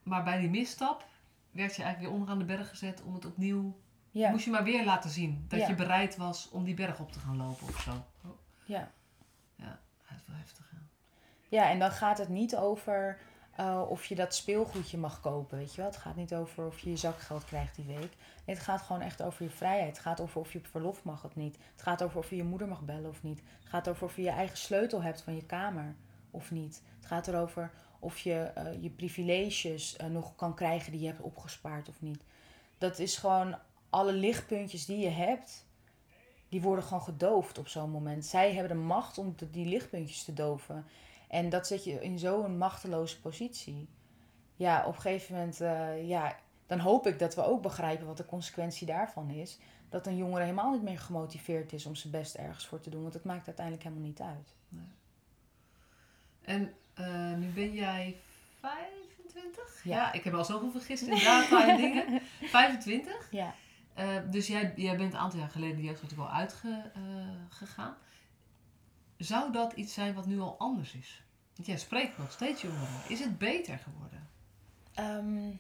[0.03, 1.05] Maar bij die misstap
[1.51, 3.79] werd je eigenlijk weer onderaan de berg gezet om het opnieuw.
[4.11, 4.29] Ja.
[4.29, 7.19] Moest je maar weer laten zien dat je bereid was om die berg op te
[7.19, 8.05] gaan lopen of zo.
[8.65, 8.91] Ja.
[9.55, 10.71] Ja, dat is wel heftig.
[10.71, 10.77] Ja.
[11.49, 13.19] ja, en dan gaat het niet over
[13.59, 15.89] uh, of je dat speelgoedje mag kopen, weet je wel.
[15.89, 18.15] Het gaat niet over of je je zakgeld krijgt die week.
[18.45, 19.89] Nee, het gaat gewoon echt over je vrijheid.
[19.89, 21.57] Het gaat over of je op verlof mag of niet.
[21.71, 23.39] Het gaat over of je je moeder mag bellen of niet.
[23.59, 25.95] Het gaat over of je je eigen sleutel hebt van je kamer
[26.31, 26.81] of niet.
[26.95, 31.21] Het gaat erover of je uh, je privileges uh, nog kan krijgen die je hebt
[31.21, 32.23] opgespaard of niet.
[32.77, 33.57] Dat is gewoon
[33.89, 35.65] alle lichtpuntjes die je hebt,
[36.49, 38.25] die worden gewoon gedoofd op zo'n moment.
[38.25, 40.85] Zij hebben de macht om die lichtpuntjes te doven.
[41.27, 43.89] En dat zet je in zo'n machteloze positie.
[44.55, 48.17] Ja, op een gegeven moment, uh, ja, dan hoop ik dat we ook begrijpen wat
[48.17, 49.59] de consequentie daarvan is.
[49.89, 53.01] Dat een jongere helemaal niet meer gemotiveerd is om zijn best ergens voor te doen.
[53.01, 54.55] Want het maakt uiteindelijk helemaal niet uit.
[56.41, 58.17] En uh, nu ben jij
[58.59, 59.83] 25?
[59.83, 59.95] Ja.
[59.95, 60.13] ja.
[60.13, 62.21] ik heb al zoveel vergist in data en dingen.
[62.41, 63.27] 25?
[63.31, 63.55] Ja.
[63.99, 67.95] Uh, dus jij, jij bent een aantal jaar geleden de jeugd natuurlijk al uitgegaan.
[69.17, 71.23] Zou dat iets zijn wat nu al anders is?
[71.55, 72.87] Want jij spreekt nog steeds jongeren.
[73.07, 74.27] Is het beter geworden?
[74.99, 75.59] Um,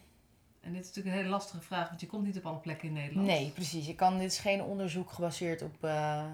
[0.61, 2.87] en dit is natuurlijk een hele lastige vraag, want je komt niet op alle plekken
[2.87, 3.27] in Nederland.
[3.27, 3.85] Nee, precies.
[3.85, 6.25] Je kan, dit is geen onderzoek gebaseerd op, uh,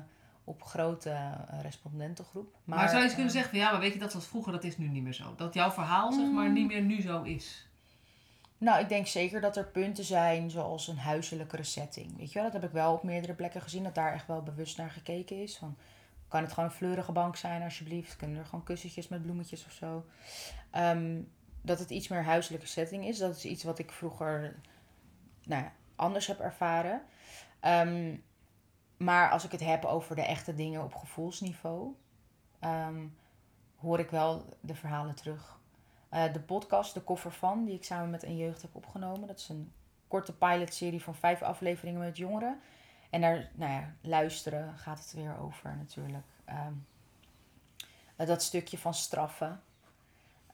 [0.46, 2.56] op grote uh, respondentengroep.
[2.64, 4.28] Maar, maar, zou je eens kunnen uh, zeggen van ja, maar weet je, dat was
[4.28, 5.36] vroeger, dat is nu niet meer zo.
[5.36, 7.68] Dat jouw verhaal, zeg maar, niet meer nu zo is.
[8.58, 12.18] Nou, ik denk zeker dat er punten zijn zoals een huiselijke setting.
[12.18, 14.44] Weet je wel, dat heb ik wel op meerdere plekken gezien, dat daar echt wel
[14.44, 15.58] bewust naar gekeken is.
[15.58, 15.78] Van,
[16.28, 18.16] kan het gewoon een fleurige bank zijn, alsjeblieft?
[18.16, 20.06] Kunnen er gewoon kussentjes met bloemetjes of zo?
[20.78, 21.32] Um,
[21.62, 23.18] dat het iets meer huiselijke setting is.
[23.18, 24.56] Dat is iets wat ik vroeger
[25.44, 27.02] nou ja, anders heb ervaren.
[27.62, 28.24] Um,
[28.98, 31.96] maar als ik het heb over de echte dingen op gevoelsniveau,
[32.62, 33.18] um,
[33.76, 35.60] hoor ik wel de verhalen terug.
[36.14, 39.28] Uh, de podcast, de koffer van, die ik samen met een jeugd heb opgenomen.
[39.28, 39.74] Dat is een
[40.08, 42.60] korte pilotserie van vijf afleveringen met jongeren.
[43.10, 46.26] En daar, nou ja, luisteren gaat het weer over natuurlijk.
[46.50, 46.88] Um,
[48.16, 49.62] dat stukje van straffen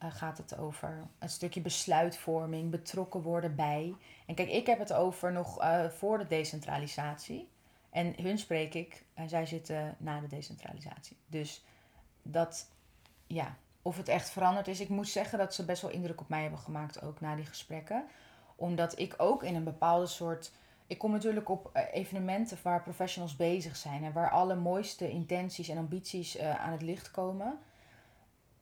[0.04, 1.08] uh, gaat het over.
[1.20, 3.96] Een stukje besluitvorming, betrokken worden bij.
[4.26, 5.64] En kijk, ik heb het over nog
[5.98, 7.50] voor de decentralisatie.
[7.92, 11.18] En hun spreek ik en zij zitten na de decentralisatie.
[11.28, 11.64] Dus
[12.22, 12.70] dat,
[13.28, 14.80] ja, of het echt veranderd is.
[14.80, 17.46] Ik moet zeggen dat ze best wel indruk op mij hebben gemaakt, ook na die
[17.46, 18.06] gesprekken.
[18.56, 20.52] Omdat ik ook in een bepaalde soort
[20.92, 25.70] ik kom natuurlijk op eh, evenementen waar professionals bezig zijn en waar alle mooiste intenties
[25.70, 27.60] en ambities uh, aan het licht komen.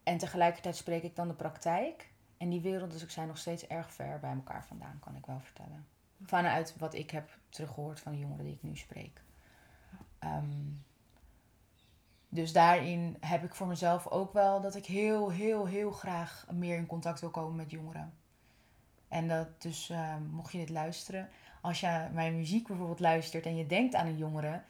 [0.04, 2.12] En tegelijkertijd spreek ik dan de praktijk.
[2.38, 5.40] En die werelden dus zijn nog steeds erg ver bij elkaar vandaan, kan ik wel
[5.40, 5.88] vertellen.
[6.26, 9.22] Vanuit wat ik heb teruggehoord van de jongeren die ik nu spreek.
[10.24, 10.84] Um,
[12.30, 16.78] dus daarin heb ik voor mezelf ook wel dat ik heel, heel, heel graag meer
[16.78, 18.14] in contact wil komen met jongeren.
[19.08, 21.30] En dat dus, uh, mocht je dit luisteren,
[21.62, 24.62] als je mijn muziek bijvoorbeeld luistert en je denkt aan een jongere,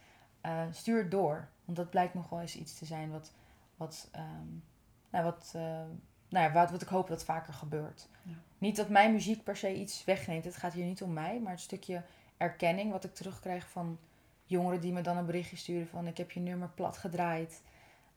[0.45, 1.47] uh, stuur het door.
[1.65, 3.31] Want dat blijkt nog wel eens iets te zijn wat,
[3.75, 4.63] wat, um,
[5.09, 5.81] nou, wat, uh,
[6.29, 8.07] nou ja, wat, wat ik hoop dat vaker gebeurt.
[8.23, 8.33] Ja.
[8.57, 10.45] Niet dat mijn muziek per se iets wegneemt.
[10.45, 12.03] Het gaat hier niet om mij, maar het stukje
[12.37, 13.99] erkenning wat ik terugkrijg van
[14.45, 17.61] jongeren die me dan een berichtje sturen van ik heb je nummer plat gedraaid.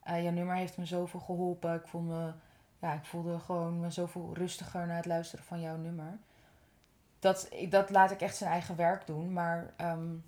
[0.08, 1.74] Uh, je nummer heeft me zoveel geholpen.
[1.74, 2.32] Ik, voel me,
[2.78, 6.18] ja, ik voelde gewoon me zoveel rustiger na het luisteren van jouw nummer
[7.22, 9.32] dat, dat laat ik echt zijn eigen werk doen.
[9.32, 10.24] Maar um,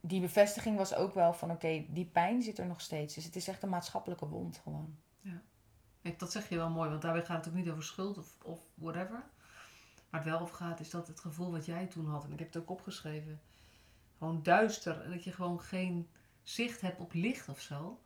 [0.00, 3.14] die bevestiging was ook wel van oké, die pijn zit er nog steeds.
[3.14, 4.96] Dus het is echt een maatschappelijke wond gewoon.
[6.16, 8.60] Dat zeg je wel mooi, want daarbij gaat het ook niet over schuld of, of
[8.74, 9.22] whatever.
[10.10, 12.38] Waar het wel over gaat, is dat het gevoel wat jij toen had, en ik
[12.38, 13.40] heb het ook opgeschreven,
[14.18, 16.08] gewoon duister en dat je gewoon geen
[16.42, 18.00] zicht hebt op licht of zo.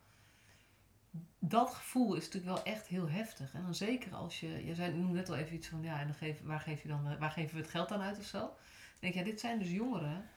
[1.38, 3.54] dat gevoel is natuurlijk wel echt heel heftig.
[3.54, 6.06] En dan zeker als je, je zei noemde net al even iets van, ja, en
[6.06, 8.38] dan geef, waar, geef je dan, waar geven we het geld aan uit of zo?
[8.38, 8.56] Dan
[9.00, 10.28] denk je, ja, dit zijn dus jongeren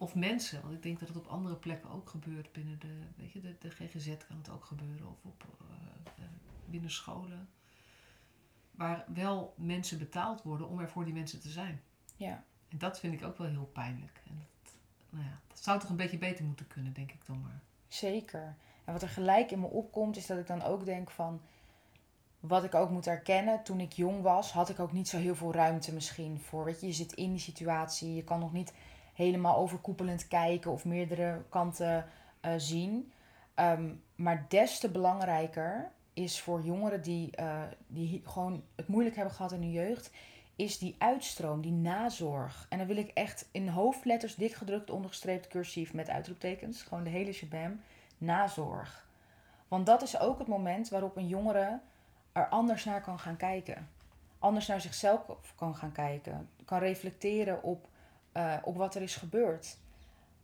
[0.00, 0.62] of mensen.
[0.62, 2.52] Want ik denk dat het op andere plekken ook gebeurt.
[2.52, 5.08] Binnen de, weet je, de, de GGZ kan het ook gebeuren.
[5.08, 6.24] Of op, uh,
[6.70, 7.48] binnen scholen.
[8.70, 11.82] Waar wel mensen betaald worden om er voor die mensen te zijn.
[12.16, 12.44] Ja.
[12.68, 14.20] En dat vind ik ook wel heel pijnlijk.
[14.26, 14.72] En dat,
[15.10, 17.60] nou ja, dat zou toch een beetje beter moeten kunnen, denk ik dan maar.
[17.88, 18.56] Zeker.
[18.84, 21.40] En wat er gelijk in me opkomt, is dat ik dan ook denk van.
[22.40, 25.34] Wat ik ook moet erkennen, toen ik jong was, had ik ook niet zo heel
[25.34, 26.64] veel ruimte misschien voor.
[26.64, 28.74] Weet je, je zit in die situatie, je kan nog niet
[29.14, 32.06] helemaal overkoepelend kijken of meerdere kanten
[32.44, 33.12] uh, zien.
[33.56, 39.34] Um, maar des te belangrijker is voor jongeren die, uh, die gewoon het moeilijk hebben
[39.34, 40.10] gehad in hun jeugd,
[40.56, 42.66] is die uitstroom, die nazorg.
[42.68, 47.10] En dan wil ik echt in hoofdletters dik gedrukt, ondergestreept, cursief met uitroeptekens, gewoon de
[47.10, 47.80] hele shabam,
[48.18, 49.08] nazorg.
[49.68, 51.80] Want dat is ook het moment waarop een jongere
[52.32, 53.88] er anders naar kan gaan kijken.
[54.38, 55.20] Anders naar zichzelf
[55.56, 56.48] kan gaan kijken.
[56.64, 57.88] Kan reflecteren op,
[58.32, 59.78] uh, op wat er is gebeurd.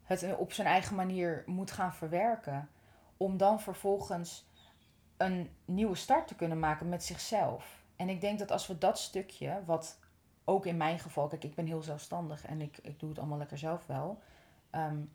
[0.02, 2.68] Het op zijn eigen manier moet gaan verwerken.
[3.16, 4.46] Om dan vervolgens
[5.16, 7.84] een nieuwe start te kunnen maken met zichzelf.
[7.96, 9.98] En ik denk dat als we dat stukje, wat
[10.44, 13.38] ook in mijn geval, kijk, ik ben heel zelfstandig en ik, ik doe het allemaal
[13.38, 14.22] lekker zelf wel.
[14.74, 15.10] Um,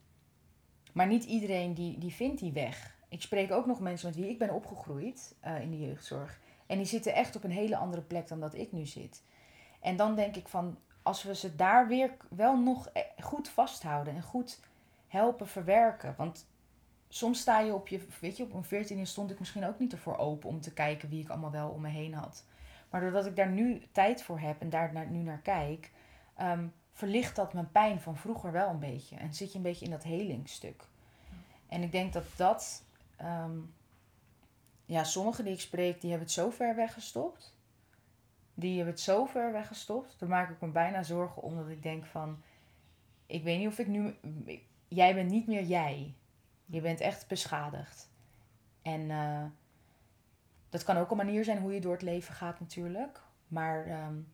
[0.92, 2.96] maar niet iedereen die, die vindt die weg.
[3.08, 6.40] Ik spreek ook nog mensen met wie ik ben opgegroeid uh, in de jeugdzorg.
[6.68, 9.24] En die zitten echt op een hele andere plek dan dat ik nu zit.
[9.80, 14.16] En dan denk ik van, als we ze daar weer wel nog e-, goed vasthouden
[14.16, 14.60] en goed
[15.08, 16.14] helpen verwerken.
[16.18, 16.48] Want
[17.14, 19.92] soms sta je op je, weet je, op een veertiende stond ik misschien ook niet
[19.92, 22.46] ervoor open om te kijken wie ik allemaal wel om me heen had.
[22.90, 25.92] Maar doordat ik daar nu tijd voor heb en daar naar, nu naar kijk,
[26.42, 29.16] um, verlicht dat mijn pijn van vroeger wel een beetje.
[29.16, 30.84] En zit je een beetje in dat helingstuk.
[31.68, 32.84] En ik denk dat dat,
[33.22, 33.74] um,
[34.86, 37.56] ja, sommigen die ik spreek, die hebben het zo ver weggestopt.
[38.54, 40.16] Die hebben het zo ver weggestopt.
[40.20, 42.42] Daar maak ik me bijna zorgen omdat ik denk van,
[43.26, 44.16] ik weet niet of ik nu,
[44.88, 46.14] jij bent niet meer jij.
[46.72, 48.10] Je bent echt beschadigd.
[48.82, 49.44] En uh,
[50.70, 53.22] dat kan ook een manier zijn hoe je door het leven gaat natuurlijk.
[53.48, 54.34] Maar um,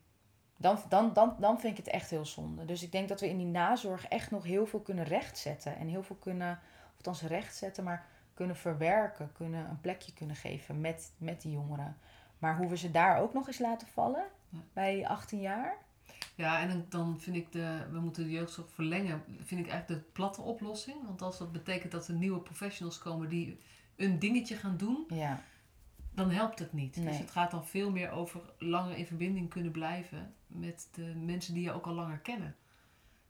[0.56, 2.64] dan, dan, dan, dan vind ik het echt heel zonde.
[2.64, 5.76] Dus ik denk dat we in die nazorg echt nog heel veel kunnen rechtzetten.
[5.76, 6.58] En heel veel kunnen,
[6.88, 9.32] of althans rechtzetten, maar kunnen verwerken.
[9.32, 11.96] Kunnen een plekje kunnen geven met, met die jongeren.
[12.38, 14.58] Maar hoe we ze daar ook nog eens laten vallen, ja.
[14.72, 15.76] bij 18 jaar.
[16.38, 20.10] Ja, en dan vind ik de, we moeten de jeugdzorg verlengen, vind ik eigenlijk de
[20.12, 20.96] platte oplossing.
[21.06, 23.58] Want als dat betekent dat er nieuwe professionals komen die
[23.96, 25.42] een dingetje gaan doen, ja.
[26.10, 26.96] dan helpt het niet.
[26.96, 27.06] Nee.
[27.06, 31.54] Dus het gaat dan veel meer over langer in verbinding kunnen blijven met de mensen
[31.54, 32.56] die je ook al langer kennen.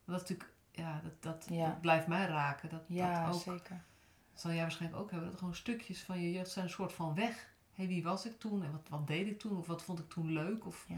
[0.05, 1.67] Want dat natuurlijk, ja, dat, dat, ja.
[1.67, 2.69] dat blijft mij raken.
[2.69, 3.83] Dat, ja, dat ook, zeker.
[4.31, 5.29] Dat zal jij waarschijnlijk ook hebben.
[5.29, 7.53] Dat gewoon stukjes van je jeugd zijn een soort van weg.
[7.73, 8.63] Hé, hey, wie was ik toen?
[8.63, 9.57] En wat, wat deed ik toen?
[9.57, 10.65] Of wat vond ik toen leuk?
[10.65, 10.97] Of, ja.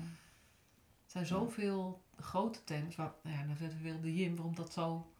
[1.13, 2.95] Er zijn zoveel grote thema's.
[2.95, 4.35] Waar, nou ja, dan zetten we weer de Jim.
[4.35, 5.11] Waarom dat zo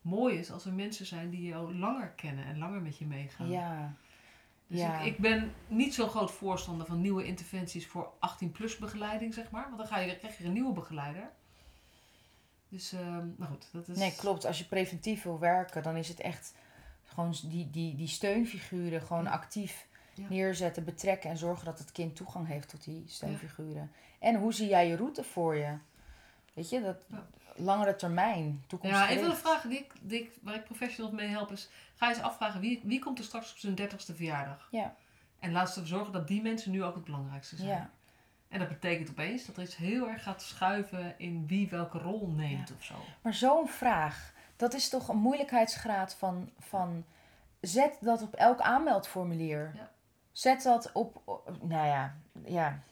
[0.00, 2.44] mooi is als er mensen zijn die jou langer kennen.
[2.44, 3.48] En langer met je meegaan.
[3.48, 3.94] Ja.
[4.66, 5.00] Dus Ja.
[5.00, 9.64] ik, ik ben niet zo'n groot voorstander van nieuwe interventies voor 18-plus begeleiding, zeg maar.
[9.64, 11.30] Want dan ga je, krijg je een nieuwe begeleider.
[12.68, 13.96] Dus, ehm, nou goed, dat is...
[13.98, 14.44] Nee, klopt.
[14.44, 16.54] Als je preventief wil werken, dan is het echt
[17.04, 20.26] gewoon die, die, die steunfiguren gewoon actief Ja.
[20.28, 23.92] neerzetten, betrekken en zorgen dat het kind toegang heeft tot die steunfiguren.
[24.18, 25.76] En hoe zie jij je route voor je?
[26.54, 27.26] Weet je, dat Ja.
[27.56, 28.96] langere termijn, toekomst.
[28.96, 31.68] Ja, een van de vragen die ik, die ik, waar ik professionals mee help is...
[31.94, 34.68] Ga eens afvragen, wie, wie komt er straks op zijn 30ste verjaardag?
[34.70, 34.94] Ja.
[35.38, 37.68] En laat ze ervoor zorgen dat die mensen nu ook het belangrijkste zijn.
[37.68, 37.90] Ja,
[38.48, 42.28] En dat betekent opeens dat er iets heel erg gaat schuiven in wie welke rol
[42.28, 42.94] neemt of zo.
[43.20, 47.04] maar zo'n vraag, dat is toch een moeilijkheidsgraad van, van
[47.60, 49.72] zet dat op elk aanmeldformulier.
[49.74, 49.90] Ja.
[50.34, 52.82] Zet dat op, nou ja, ja.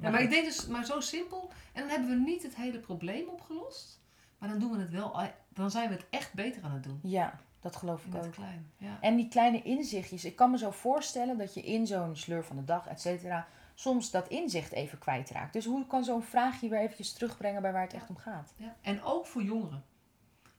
[0.00, 1.50] Ja, maar ik denk dus, maar zo simpel.
[1.72, 4.00] En dan hebben we niet het hele probleem opgelost.
[4.38, 7.00] Maar dan doen we het wel, dan zijn we het echt beter aan het doen.
[7.02, 8.32] Ja, dat geloof ik ook.
[8.32, 8.70] klein.
[8.76, 8.98] Ja.
[9.00, 10.24] En die kleine inzichtjes.
[10.24, 13.46] Ik kan me zo voorstellen dat je in zo'n sleur van de dag, et cetera,
[13.74, 15.52] soms dat inzicht even kwijtraakt.
[15.52, 18.52] Dus hoe kan zo'n vraagje weer eventjes terugbrengen bij waar het echt om gaat?
[18.56, 18.76] Ja.
[18.80, 19.84] En ook voor jongeren.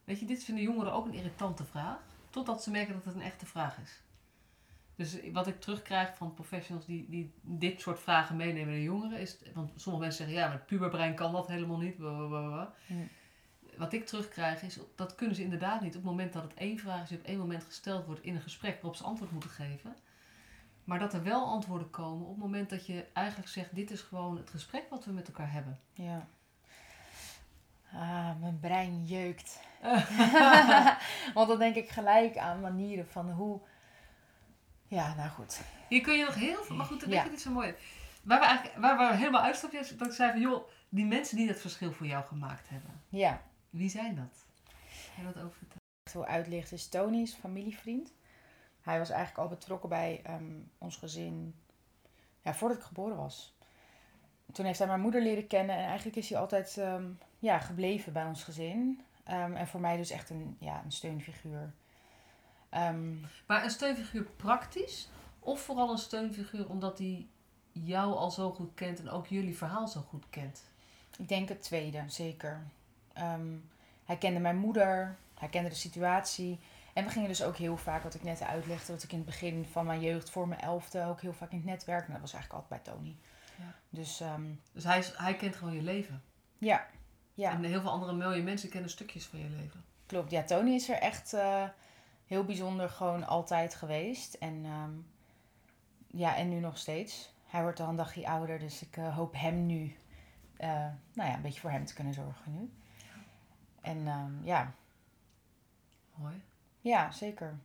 [0.03, 1.97] Weet je, dit vinden jongeren ook een irritante vraag.
[2.29, 4.03] Totdat ze merken dat het een echte vraag is.
[4.95, 9.37] Dus wat ik terugkrijg van professionals die, die dit soort vragen meenemen naar jongeren is...
[9.53, 11.97] Want sommige mensen zeggen, ja, maar het puberbrein kan dat helemaal niet.
[11.97, 12.73] blablabla.
[13.77, 15.95] Wat ik terugkrijg is, dat kunnen ze inderdaad niet.
[15.95, 18.35] Op het moment dat het één vraag is die op één moment gesteld wordt in
[18.35, 19.95] een gesprek waarop ze antwoord moeten geven.
[20.83, 24.01] Maar dat er wel antwoorden komen op het moment dat je eigenlijk zegt, dit is
[24.01, 25.79] gewoon het gesprek wat we met elkaar hebben.
[25.93, 26.27] Ja.
[27.93, 29.59] Ah, mijn brein jeukt.
[31.33, 33.59] Want dan denk ik gelijk aan manieren van hoe.
[34.95, 35.61] Ja, nou goed.
[35.89, 36.75] Hier kun je nog heel veel...
[36.75, 37.29] Maar goed, dat Ja.
[37.31, 37.75] is zo mooi.
[38.23, 40.41] Waar we, eigenlijk, waar we helemaal uitstapten, is dat ik zei van...
[40.41, 43.01] joh, die mensen die dat verschil voor jou gemaakt hebben.
[43.09, 44.45] Ja, Wie zijn dat?
[45.15, 45.57] Kan je dat over
[46.11, 48.13] wil uitlichten is Tony, is een familievriend.
[48.81, 51.55] Hij was eigenlijk al betrokken bij ehm, ons gezin
[52.41, 53.57] ja, voordat ik geboren was.
[54.51, 57.05] Toen heeft hij mijn moeder leren kennen en eigenlijk is hij altijd ehm,
[57.39, 59.01] ja, gebleven bij ons gezin.
[59.23, 61.73] Ehm, en voor mij dus echt een, ja, een steunfiguur.
[62.75, 63.13] Ehm,
[63.45, 65.09] Maar een steunfiguur praktisch?
[65.39, 67.27] Of vooral een steunfiguur omdat hij
[67.71, 70.63] jou al zo goed kent en ook jullie verhaal zo goed kent?
[71.17, 72.63] Ik denk het tweede, zeker.
[73.13, 73.47] Ehm,
[74.05, 76.59] hij kende mijn moeder, hij kende de situatie.
[76.93, 79.25] En we gingen dus ook heel vaak, wat ik net uitlegde, dat ik in het
[79.25, 81.99] begin van mijn jeugd voor mijn elfde ook heel vaak in het netwerk.
[82.07, 83.15] Nou, dat was eigenlijk altijd bij Tony.
[83.57, 83.73] Ja.
[83.89, 86.23] Dus ehm, Dus hij, is- hij kent gewoon je leven.
[86.57, 86.85] ja,
[87.33, 89.83] ja, En heel veel andere mooie mensen kennen stukjes van je leven.
[90.05, 90.31] klopt.
[90.31, 91.63] Ja, Tony is er echt eh,
[92.27, 94.33] heel bijzonder gewoon altijd geweest.
[94.33, 94.91] En ehm,
[96.07, 97.33] ja, en nu nog steeds.
[97.45, 99.95] Hij wordt al een dagje ouder, dus ik eh, hoop hem nu,
[100.57, 100.69] eh,
[101.13, 102.73] nou ja, een beetje voor hem te kunnen zorgen nu.
[103.81, 104.73] En ehm, ja,
[106.15, 106.43] Mooi.
[106.81, 107.59] Ja, zeker.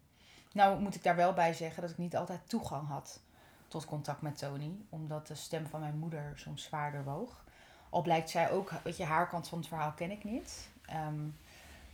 [0.53, 3.21] Nou moet ik daar wel bij zeggen dat ik niet altijd toegang had
[3.69, 4.77] tot contact met Tony.
[4.89, 7.45] Omdat de stem van mijn moeder soms zwaarder woog.
[7.91, 10.69] Al blijkt zij ook, weet je, haar kant van het verhaal ken ik niet.
[10.85, 11.29] Ehm,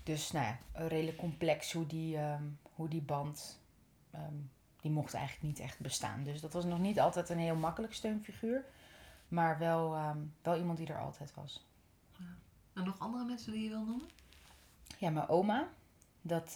[0.06, 2.44] dus nou ja, redelijk complex hoe die, ehm,
[2.74, 3.60] hoe die band,
[4.10, 4.34] ehm,
[4.80, 6.24] die mocht eigenlijk niet echt bestaan.
[6.24, 8.64] Dus dat was nog niet altijd een heel makkelijk steunfiguur.
[9.28, 11.66] Maar wel, ehm, wel iemand die er altijd was.
[12.72, 14.08] En nog andere mensen die je wil noemen?
[14.98, 15.68] Ja, mijn oma.
[16.22, 16.52] Dat,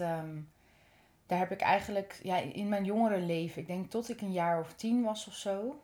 [1.26, 4.60] daar heb ik eigenlijk ja, in mijn jongere leven, ik denk tot ik een jaar
[4.60, 5.82] of tien was of zo,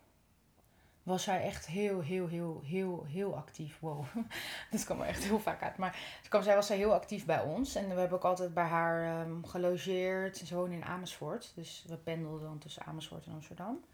[1.07, 3.79] was zij echt heel, heel, heel, heel, heel actief.
[3.81, 4.05] Wow,
[4.71, 5.77] dat kwam er echt heel vaak uit.
[5.77, 7.75] Maar kwam, zij was zij heel actief bij ons.
[7.75, 10.37] En we hebben ook altijd bij haar ehm, gelogeerd.
[10.37, 11.53] Ze woonde in Amersfoort.
[11.55, 13.85] Dus we pendelden dan tussen Amersfoort en Amsterdam.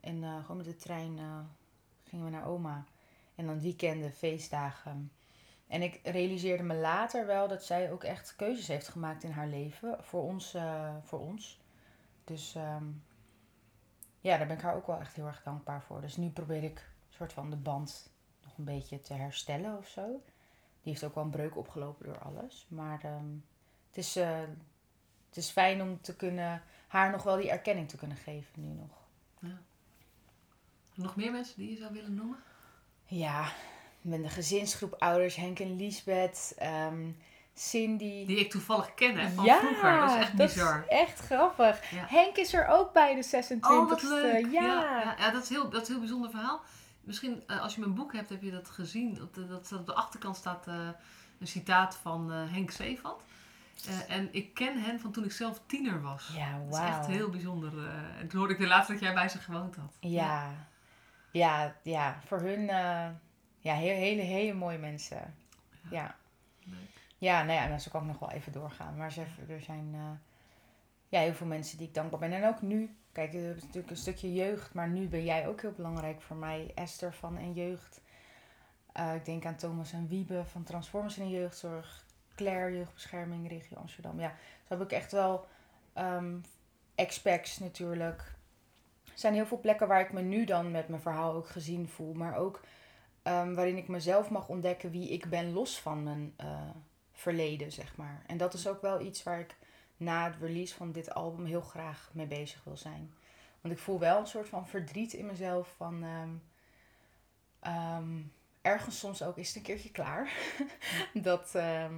[0.00, 1.38] En eh, gewoon met de trein eh,
[2.04, 2.84] gingen we naar oma.
[3.34, 5.12] En dan weekenden, feestdagen.
[5.66, 9.48] En ik realiseerde me later wel dat zij ook echt keuzes heeft gemaakt in haar
[9.48, 10.54] leven voor ons.
[10.54, 11.60] eh, voor ons.
[12.24, 12.84] Dus ehm,
[14.24, 16.00] ja, daar ben ik haar ook wel echt heel erg dankbaar voor.
[16.00, 18.10] Dus nu probeer ik een soort van de band
[18.44, 20.06] nog een beetje te herstellen of zo.
[20.82, 22.66] Die heeft ook wel een breuk opgelopen door alles.
[22.68, 23.26] Maar ehm,
[23.88, 24.40] het, is, eh,
[25.28, 28.68] het is fijn om te kunnen, haar nog wel die erkenning te kunnen geven nu
[28.68, 29.02] nog.
[30.94, 32.38] Nog meer mensen die je zou willen noemen?
[33.04, 33.52] Ja,
[34.00, 37.10] met de gezinsgroep ouders, Henk en Liesbeth, ehm,
[37.54, 38.26] Cindy.
[38.26, 40.00] Die ik toevallig ken hè, van ja, vroeger.
[40.00, 40.84] Dat is echt dat bizar.
[40.88, 41.90] is echt grappig.
[41.90, 42.06] Ja.
[42.08, 43.60] Henk is er ook bij de 26e.
[43.60, 44.52] Oh, wat leuk.
[44.52, 45.14] Ja.
[45.18, 46.60] Ja, dat, is heel, dat is een heel bijzonder verhaal.
[47.00, 49.22] Misschien eh, als je mijn boek hebt, heb je dat gezien.
[49.22, 50.88] Op de, dat, op de achterkant staat eh,
[51.40, 53.22] een citaat van eh, Henk Zeevat.
[54.08, 56.30] En ik ken hen van toen ik zelf tiener was.
[56.36, 57.72] Ja, Dat is echt heel bijzonder.
[58.20, 59.96] en toen hoorde ik weer laatst dat jij bij ze gewoond had.
[60.00, 60.50] Ja.
[61.30, 62.66] Ja, ja, voor hun
[63.58, 65.34] ja, heel, hele, hele mooie mensen.
[65.90, 66.16] Ja.
[66.64, 66.93] Leuk.
[67.18, 68.96] Ja, nou ja, nou, zo kan ik nog wel even doorgaan.
[68.96, 69.16] Maar
[69.48, 70.10] er zijn eh,
[71.08, 72.32] ja, heel veel mensen die ik dankbaar ben.
[72.32, 75.60] En ook nu, kijk, we hebben natuurlijk een stukje jeugd, maar nu ben jij ook
[75.60, 76.72] heel belangrijk voor mij.
[76.74, 78.00] Esther van En Jeugd.
[78.92, 82.04] Eh, ik denk aan Thomas en Wiebe van Transformers in Jeugdzorg.
[82.34, 84.20] Claire, Jeugdbescherming, Regio Amsterdam.
[84.20, 85.46] Ja, zo heb ik echt wel
[86.94, 88.34] expats natuurlijk.
[89.04, 91.88] Er zijn heel veel plekken waar ik me nu dan met mijn verhaal ook gezien
[91.88, 92.14] voel.
[92.14, 92.60] Maar ook
[93.22, 96.70] ehm, waarin ik mezelf mag ontdekken wie ik ben los van mijn eh,
[97.14, 98.22] verleden, zeg maar.
[98.26, 99.56] En dat is ook wel iets waar ik
[99.96, 103.14] na het release van dit album heel graag mee bezig wil zijn.
[103.60, 106.02] Want ik voel wel een soort van verdriet in mezelf van...
[106.02, 106.30] ehm,
[107.60, 108.22] ehm,
[108.62, 110.32] ergens soms ook is het een keertje klaar.
[111.28, 111.94] dat ehm,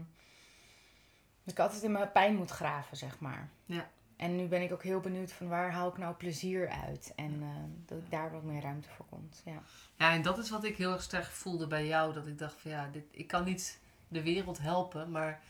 [1.45, 3.49] ik altijd in mijn pijn moet graven, zeg maar.
[3.65, 3.91] Ja.
[4.17, 7.13] En nu ben ik ook heel benieuwd van waar haal ik nou plezier uit.
[7.17, 9.43] En ehm, dat ik daar wat meer ruimte voor komt.
[9.45, 9.63] Ja.
[9.97, 12.13] Ja, en dat is wat ik heel erg sterk voelde bij jou.
[12.13, 15.11] Dat ik dacht van ja, dit, ik kan niet de wereld helpen.
[15.11, 15.43] Maar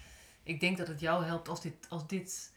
[0.43, 2.55] ik denk dat het jou helpt als dit, als dit,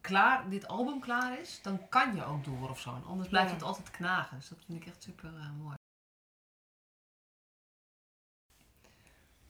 [0.00, 1.62] klaar, dit album klaar is.
[1.62, 2.94] Dan kan je ook door of zo.
[2.94, 3.54] En anders blijft Ja.
[3.54, 4.36] het altijd knagen.
[4.36, 5.74] Dus dat vind ik echt super eh, mooi.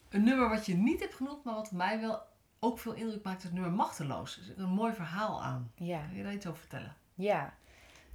[0.08, 2.22] Een nummer wat je niet hebt genoemd, maar wat mij wel
[2.58, 4.36] ook veel indruk maakt, is het nummer Machteloos.
[4.36, 5.72] Er zit een mooi verhaal aan.
[5.74, 6.06] ja.
[6.06, 6.96] Kun je daar iets over vertellen?
[7.14, 7.54] Ja.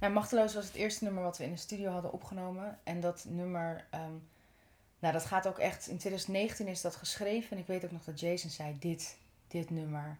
[0.00, 2.78] Nou, Machteloos was het eerste nummer wat we in de studio hadden opgenomen.
[2.84, 4.12] En dat nummer, ehm,
[5.00, 7.50] nou dat gaat ook echt, in 2019 is dat geschreven.
[7.50, 9.16] En ik weet ook nog dat Jason zei, dit,
[9.48, 10.18] dit nummer,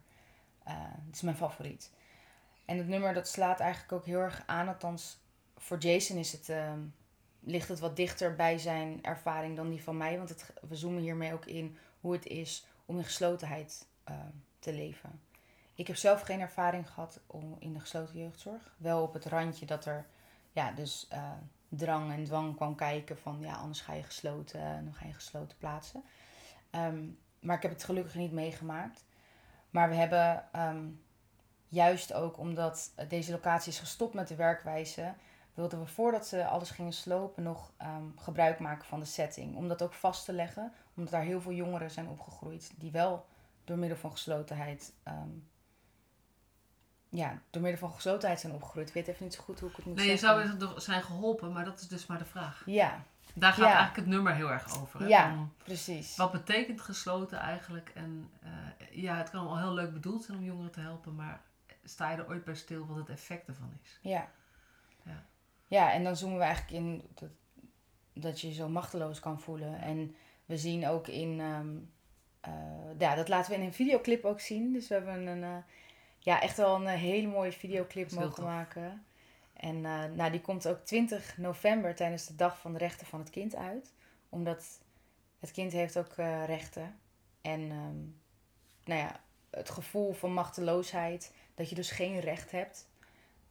[1.05, 1.91] dit is mijn favoriet.
[2.65, 5.17] En het nummer dat slaat eigenlijk ook heel erg aan, althans
[5.57, 6.79] voor Jason is het, ehm,
[7.39, 10.17] ligt het wat dichter bij zijn ervaring dan die van mij.
[10.17, 14.17] Want het, we zoomen hiermee ook in hoe het is om in geslotenheid ehm,
[14.59, 15.21] te leven.
[15.75, 18.75] ik heb zelf geen ervaring gehad om in de gesloten jeugdzorg.
[18.77, 20.05] Wel op het randje dat er
[20.51, 21.31] ja, dus eh,
[21.73, 25.13] drang en dwang kwam kijken van ja, anders ga je gesloten, en dan ga je
[25.13, 26.03] gesloten plaatsen.
[26.69, 27.05] Ehm,
[27.39, 29.05] maar ik heb het gelukkig niet meegemaakt.
[29.69, 30.85] Maar we hebben ehm,
[31.67, 35.13] juist ook omdat deze locatie is gestopt met de werkwijze,
[35.53, 39.55] wilden we voordat ze alles gingen slopen nog ehm, gebruik maken van de setting.
[39.55, 43.25] Om dat ook vast te leggen, omdat daar heel veel jongeren zijn opgegroeid die wel
[43.63, 44.93] door middel van geslotenheid.
[47.11, 48.87] Ja, door middel van geslotenheid zijn opgegroeid.
[48.87, 50.37] Ik weet even niet zo goed hoe ik het moet nee, zeggen.
[50.37, 52.63] Nee, je zou zijn geholpen, maar dat is dus maar de vraag.
[52.65, 53.03] Ja,
[53.33, 54.99] daar gaat eigenlijk het nummer heel erg over.
[54.99, 55.07] Hè?
[55.07, 56.15] Ja, precies.
[56.15, 57.91] Wat betekent gesloten eigenlijk?
[57.95, 61.41] En uh, ja, het kan wel heel leuk bedoeld zijn om jongeren te helpen, maar
[61.83, 63.99] sta je er ooit bij stil wat het effect ervan is?
[64.01, 64.29] Ja.
[65.03, 65.23] Ja,
[65.67, 67.29] ja en dan zoomen we eigenlijk in dat,
[68.13, 69.81] dat je je zo machteloos kan voelen.
[69.81, 71.91] En we zien ook in, um,
[72.47, 74.73] uh, ja, dat laten we in een videoclip ook zien.
[74.73, 75.57] Dus we hebben een, uh,
[76.23, 79.05] ja, echt wel een hele mooie videoclip mogen maken.
[79.53, 83.19] En uh, nou, die komt ook 20 november tijdens de Dag van de Rechten van
[83.19, 83.93] het Kind uit.
[84.29, 84.79] Omdat
[85.39, 86.99] het kind heeft ook uh, rechten.
[87.41, 88.21] En um,
[88.83, 89.19] nou ja,
[89.49, 92.89] het gevoel van machteloosheid, dat je dus geen recht hebt,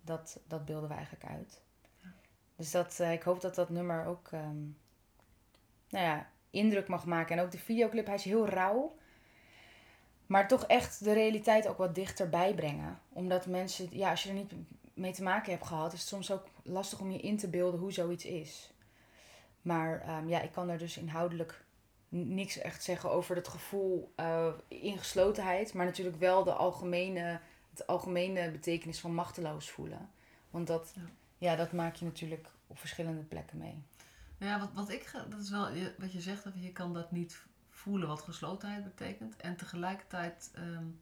[0.01, 1.61] dat, dat beelden we eigenlijk uit.
[2.03, 2.09] Ja.
[2.57, 4.79] Dus dat, uh, ik hoop dat dat nummer ook um,
[5.89, 7.39] nou ja, indruk mag maken.
[7.39, 8.97] En ook de videoclip, hij is heel rauw.
[10.31, 13.01] Maar toch echt de realiteit ook wat dichterbij brengen.
[13.09, 14.53] Omdat mensen, ja, als je er niet
[14.95, 17.81] mee te maken hebt gehad, is het soms ook lastig om je in te beelden
[17.81, 18.72] hoe zoiets is.
[19.62, 21.64] Maar um, ja, ik kan er dus inhoudelijk
[22.09, 25.74] niks echt zeggen over het gevoel uh, ingeslotenheid.
[25.74, 30.11] Maar natuurlijk wel de algemene, het algemene betekenis van machteloos voelen.
[30.51, 31.03] Want dat, ja.
[31.39, 31.57] ja.
[31.57, 33.83] dat maak je natuurlijk op verschillende plekken mee.
[34.39, 35.68] Ja, wat, wat ik, dat is wel
[35.99, 37.49] wat je zegt, dat je kan dat niet
[37.81, 39.37] voelen wat geslotenheid betekent.
[39.37, 41.01] En tegelijkertijd, um,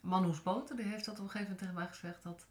[0.00, 2.46] Manhoes Boter, die heeft dat op een gegeven moment tegen mij gezegd, dat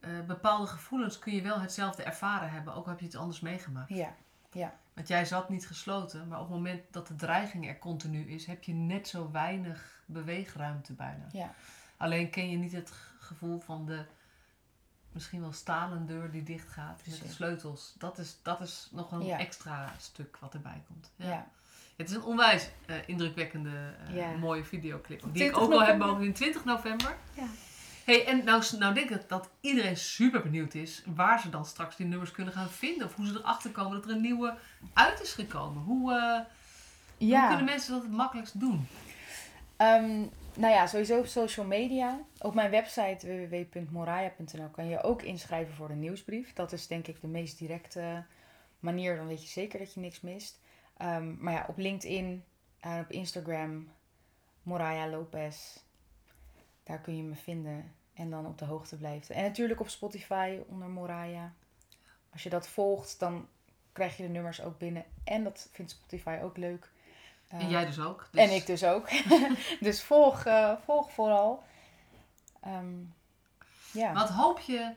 [0.00, 3.40] uh, bepaalde gevoelens kun je wel hetzelfde ervaren hebben, ook al heb je het anders
[3.40, 3.88] meegemaakt.
[3.88, 4.14] Ja,
[4.52, 4.74] ja.
[4.92, 8.46] Want jij zat niet gesloten, maar op het moment dat de dreiging er continu is,
[8.46, 11.26] heb je net zo weinig beweegruimte bijna.
[11.32, 11.54] Ja.
[11.96, 14.04] Alleen ken je niet het gevoel van de
[15.12, 17.94] misschien wel stalen deur die dicht gaat met de sleutels.
[17.98, 21.10] Dat is, dat is nog een extra stuk wat erbij komt.
[21.16, 21.28] Ja.
[21.28, 21.46] ja.
[22.02, 25.22] Het is een onwijs uh, indrukwekkende, uh, mooie videoclip.
[25.32, 27.16] Die ik ook wel heb mogen in 20 november.
[27.34, 27.44] Ja
[28.04, 31.96] hey, en nou, nou denk ik dat iedereen super benieuwd is waar ze dan straks
[31.96, 33.06] die nummers kunnen gaan vinden.
[33.06, 34.54] Of hoe ze erachter komen dat er een nieuwe
[34.92, 35.82] uit is gekomen.
[35.82, 36.40] Hoe, uh,
[37.18, 38.86] hoe kunnen mensen dat het makkelijkst doen?
[39.78, 42.18] Um, nou ja, sowieso op social media.
[42.38, 46.52] Op mijn website www.moraya.nl kan je ook inschrijven voor de nieuwsbrief.
[46.52, 48.24] Dat is denk ik de meest directe
[48.80, 49.16] manier.
[49.16, 50.60] Dan weet je zeker dat je niks mist.
[50.98, 52.44] Um, maar ja, op LinkedIn
[52.80, 53.88] en op Instagram,
[54.62, 55.78] Moraya Lopez.
[56.82, 59.34] Daar kun je me vinden en dan op de hoogte blijven.
[59.34, 61.52] En natuurlijk op Spotify onder Moraya.
[62.32, 63.48] Als je dat volgt, dan
[63.92, 65.04] krijg je de nummers ook binnen.
[65.24, 66.90] En dat vindt Spotify ook leuk.
[67.48, 68.28] en jij dus ook.
[68.30, 68.40] Dus...
[68.40, 69.08] En ik dus ook.
[69.80, 71.64] dus volg, uh, volg vooral.
[72.66, 73.14] Um,
[73.92, 74.12] ja.
[74.12, 74.92] Wat hoop je...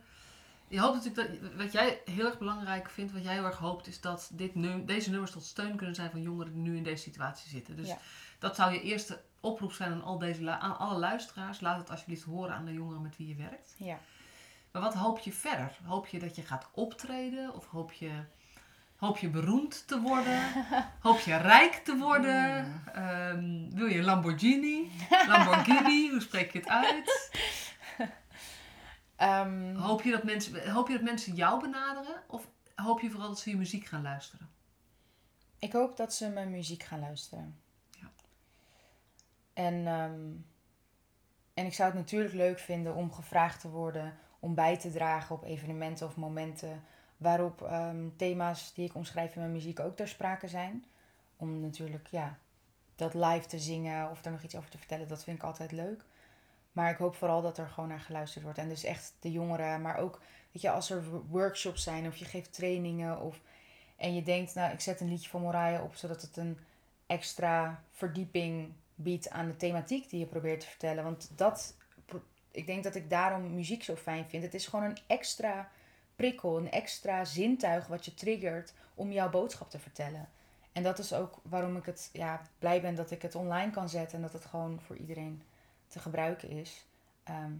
[0.67, 1.53] Je hoopt natuurlijk dat...
[1.53, 3.87] Wat jij heel erg belangrijk vindt, wat jij heel erg hoopt...
[3.87, 6.83] is dat dit nu, deze nummers tot steun kunnen zijn van jongeren die nu in
[6.83, 7.75] deze situatie zitten.
[7.75, 7.97] Dus ja.
[8.39, 11.59] dat zou je eerste oproep zijn aan, al deze, aan alle luisteraars.
[11.59, 13.75] Laat het alsjeblieft horen aan de jongeren met wie je werkt.
[13.77, 13.99] Ja.
[14.71, 15.77] Maar wat hoop je verder?
[15.83, 17.53] Hoop je dat je gaat optreden?
[17.53, 18.11] Of hoop je,
[18.95, 20.41] hoop je beroemd te worden?
[21.07, 22.65] hoop je rijk te worden?
[22.95, 24.91] Um, wil je Lamborghini?
[25.27, 27.31] Lamborghini, hoe spreek je het uit?
[29.21, 32.23] Um, hoop, je dat mensen, hoop je dat mensen jou benaderen?
[32.27, 34.49] Of hoop je vooral dat ze je muziek gaan luisteren?
[35.59, 37.59] Ik hoop dat ze mijn muziek gaan luisteren.
[39.53, 40.31] En, ehm,
[41.53, 45.35] en ik zou het natuurlijk leuk vinden om gevraagd te worden om bij te dragen
[45.35, 46.83] op evenementen of momenten
[47.17, 50.85] waarop um, thema's die ik omschrijf in mijn muziek ook ter sprake zijn.
[51.35, 52.37] Om natuurlijk ja,
[52.95, 55.71] dat live te zingen of er nog iets over te vertellen, dat vind ik altijd
[55.71, 56.05] leuk.
[56.75, 58.57] Maar ik hoop vooral dat er gewoon naar geluisterd wordt.
[58.57, 60.21] En dus echt de jongeren, maar ook
[60.51, 63.39] weet je, als er workshops zijn of je geeft trainingen of
[63.95, 66.57] en je denkt, nou, ik zet een liedje van Moraya op zodat het een
[67.07, 71.03] extra verdieping biedt aan de thematiek die je probeert te vertellen.
[71.03, 71.75] Want dat,
[72.51, 74.43] ik denk dat ik daarom muziek zo fijn vind.
[74.43, 75.69] Het is gewoon een extra
[76.15, 80.29] prikkel, een extra zintuig wat je triggert om jouw boodschap te vertellen.
[80.71, 83.89] En dat is ook waarom ik het ja, blij ben dat ik het online kan
[83.89, 85.41] zetten en dat het gewoon voor iedereen
[85.95, 86.85] te gebruiken is.
[87.23, 87.51] Ehm,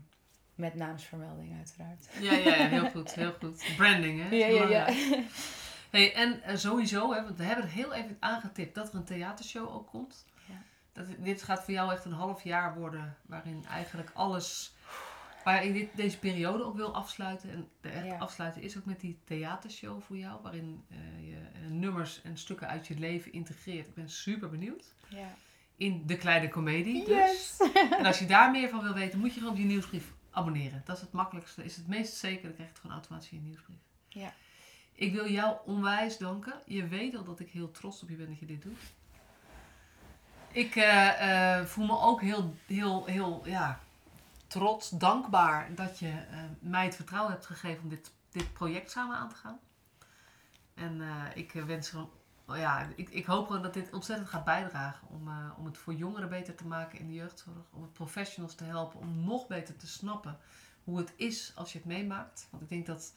[0.55, 2.07] met naamsvermelding uiteraard.
[2.19, 3.65] Ja, ja, ja, heel goed, heel goed.
[3.77, 4.35] Branding, hè?
[4.35, 4.93] Ja, ja, ja.
[5.89, 9.03] Hey, en uh, sowieso, hè, want we hebben het heel even aangetipt dat er een
[9.03, 10.25] theatershow ook komt.
[10.93, 14.73] Dat, dit gaat voor jou echt een half jaar worden waarin eigenlijk alles.
[15.43, 17.49] Waar je dit, deze periode ook wil afsluiten.
[17.51, 18.17] En de echt Ja.
[18.17, 22.67] afsluiten is ook met die theatershow voor jou, waarin eh, je eh, nummers en stukken
[22.67, 23.87] uit je leven integreert.
[23.87, 24.93] Ik ben super benieuwd.
[25.07, 25.35] Ja.
[25.77, 27.05] In de kleine komedie.
[27.05, 27.55] Dus.
[27.57, 27.71] Yes!
[27.99, 30.81] En als je daar meer van wil weten, moet je gewoon op die nieuwsbrief abonneren.
[30.85, 32.43] Dat is het makkelijkste, is het meest zeker.
[32.43, 33.77] Dan krijg je het gewoon automatisch in je nieuwsbrief.
[34.07, 34.33] Ja.
[34.93, 36.53] Ik wil jou onwijs danken.
[36.65, 38.79] Je weet al dat ik heel trots op je ben dat je dit doet.
[40.55, 43.79] Ik eh, eh, voel me ook heel, heel, heel ja,
[44.47, 49.15] trots, dankbaar dat je eh, mij het vertrouwen hebt gegeven om dit, dit project samen
[49.15, 49.59] aan te gaan.
[50.73, 51.01] En
[51.33, 52.09] ik wens gewoon,
[52.53, 55.93] ja, ik, ik hoop gewoon dat dit ontzettend gaat bijdragen om, eh, om het voor
[55.93, 57.65] jongeren beter te maken in de jeugdzorg.
[57.71, 60.37] Om het professionals te helpen om nog beter te snappen
[60.83, 62.47] hoe het is als je het meemaakt.
[62.51, 63.13] Want ik denk dat,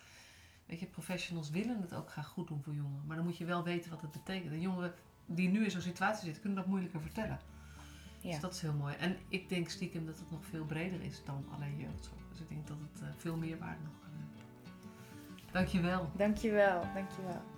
[0.66, 3.06] weet je, professionals willen het ook graag goed doen voor jongeren.
[3.06, 4.52] Maar dan moet je wel weten wat het betekent.
[4.52, 4.94] En jongeren
[5.26, 7.40] die nu in zo'n situatie zitten, kunnen dat moeilijker vertellen.
[8.20, 8.30] Ja.
[8.30, 8.94] Dus dat is heel mooi.
[8.94, 12.22] En ik denk stiekem dat het nog veel breder is dan alleen jeugdzorg.
[12.30, 15.52] Dus ik denk dat het eh, veel meer waarde nog kan hebben.
[15.52, 16.10] Dankjewel.
[16.16, 17.57] Dankjewel, dankjewel.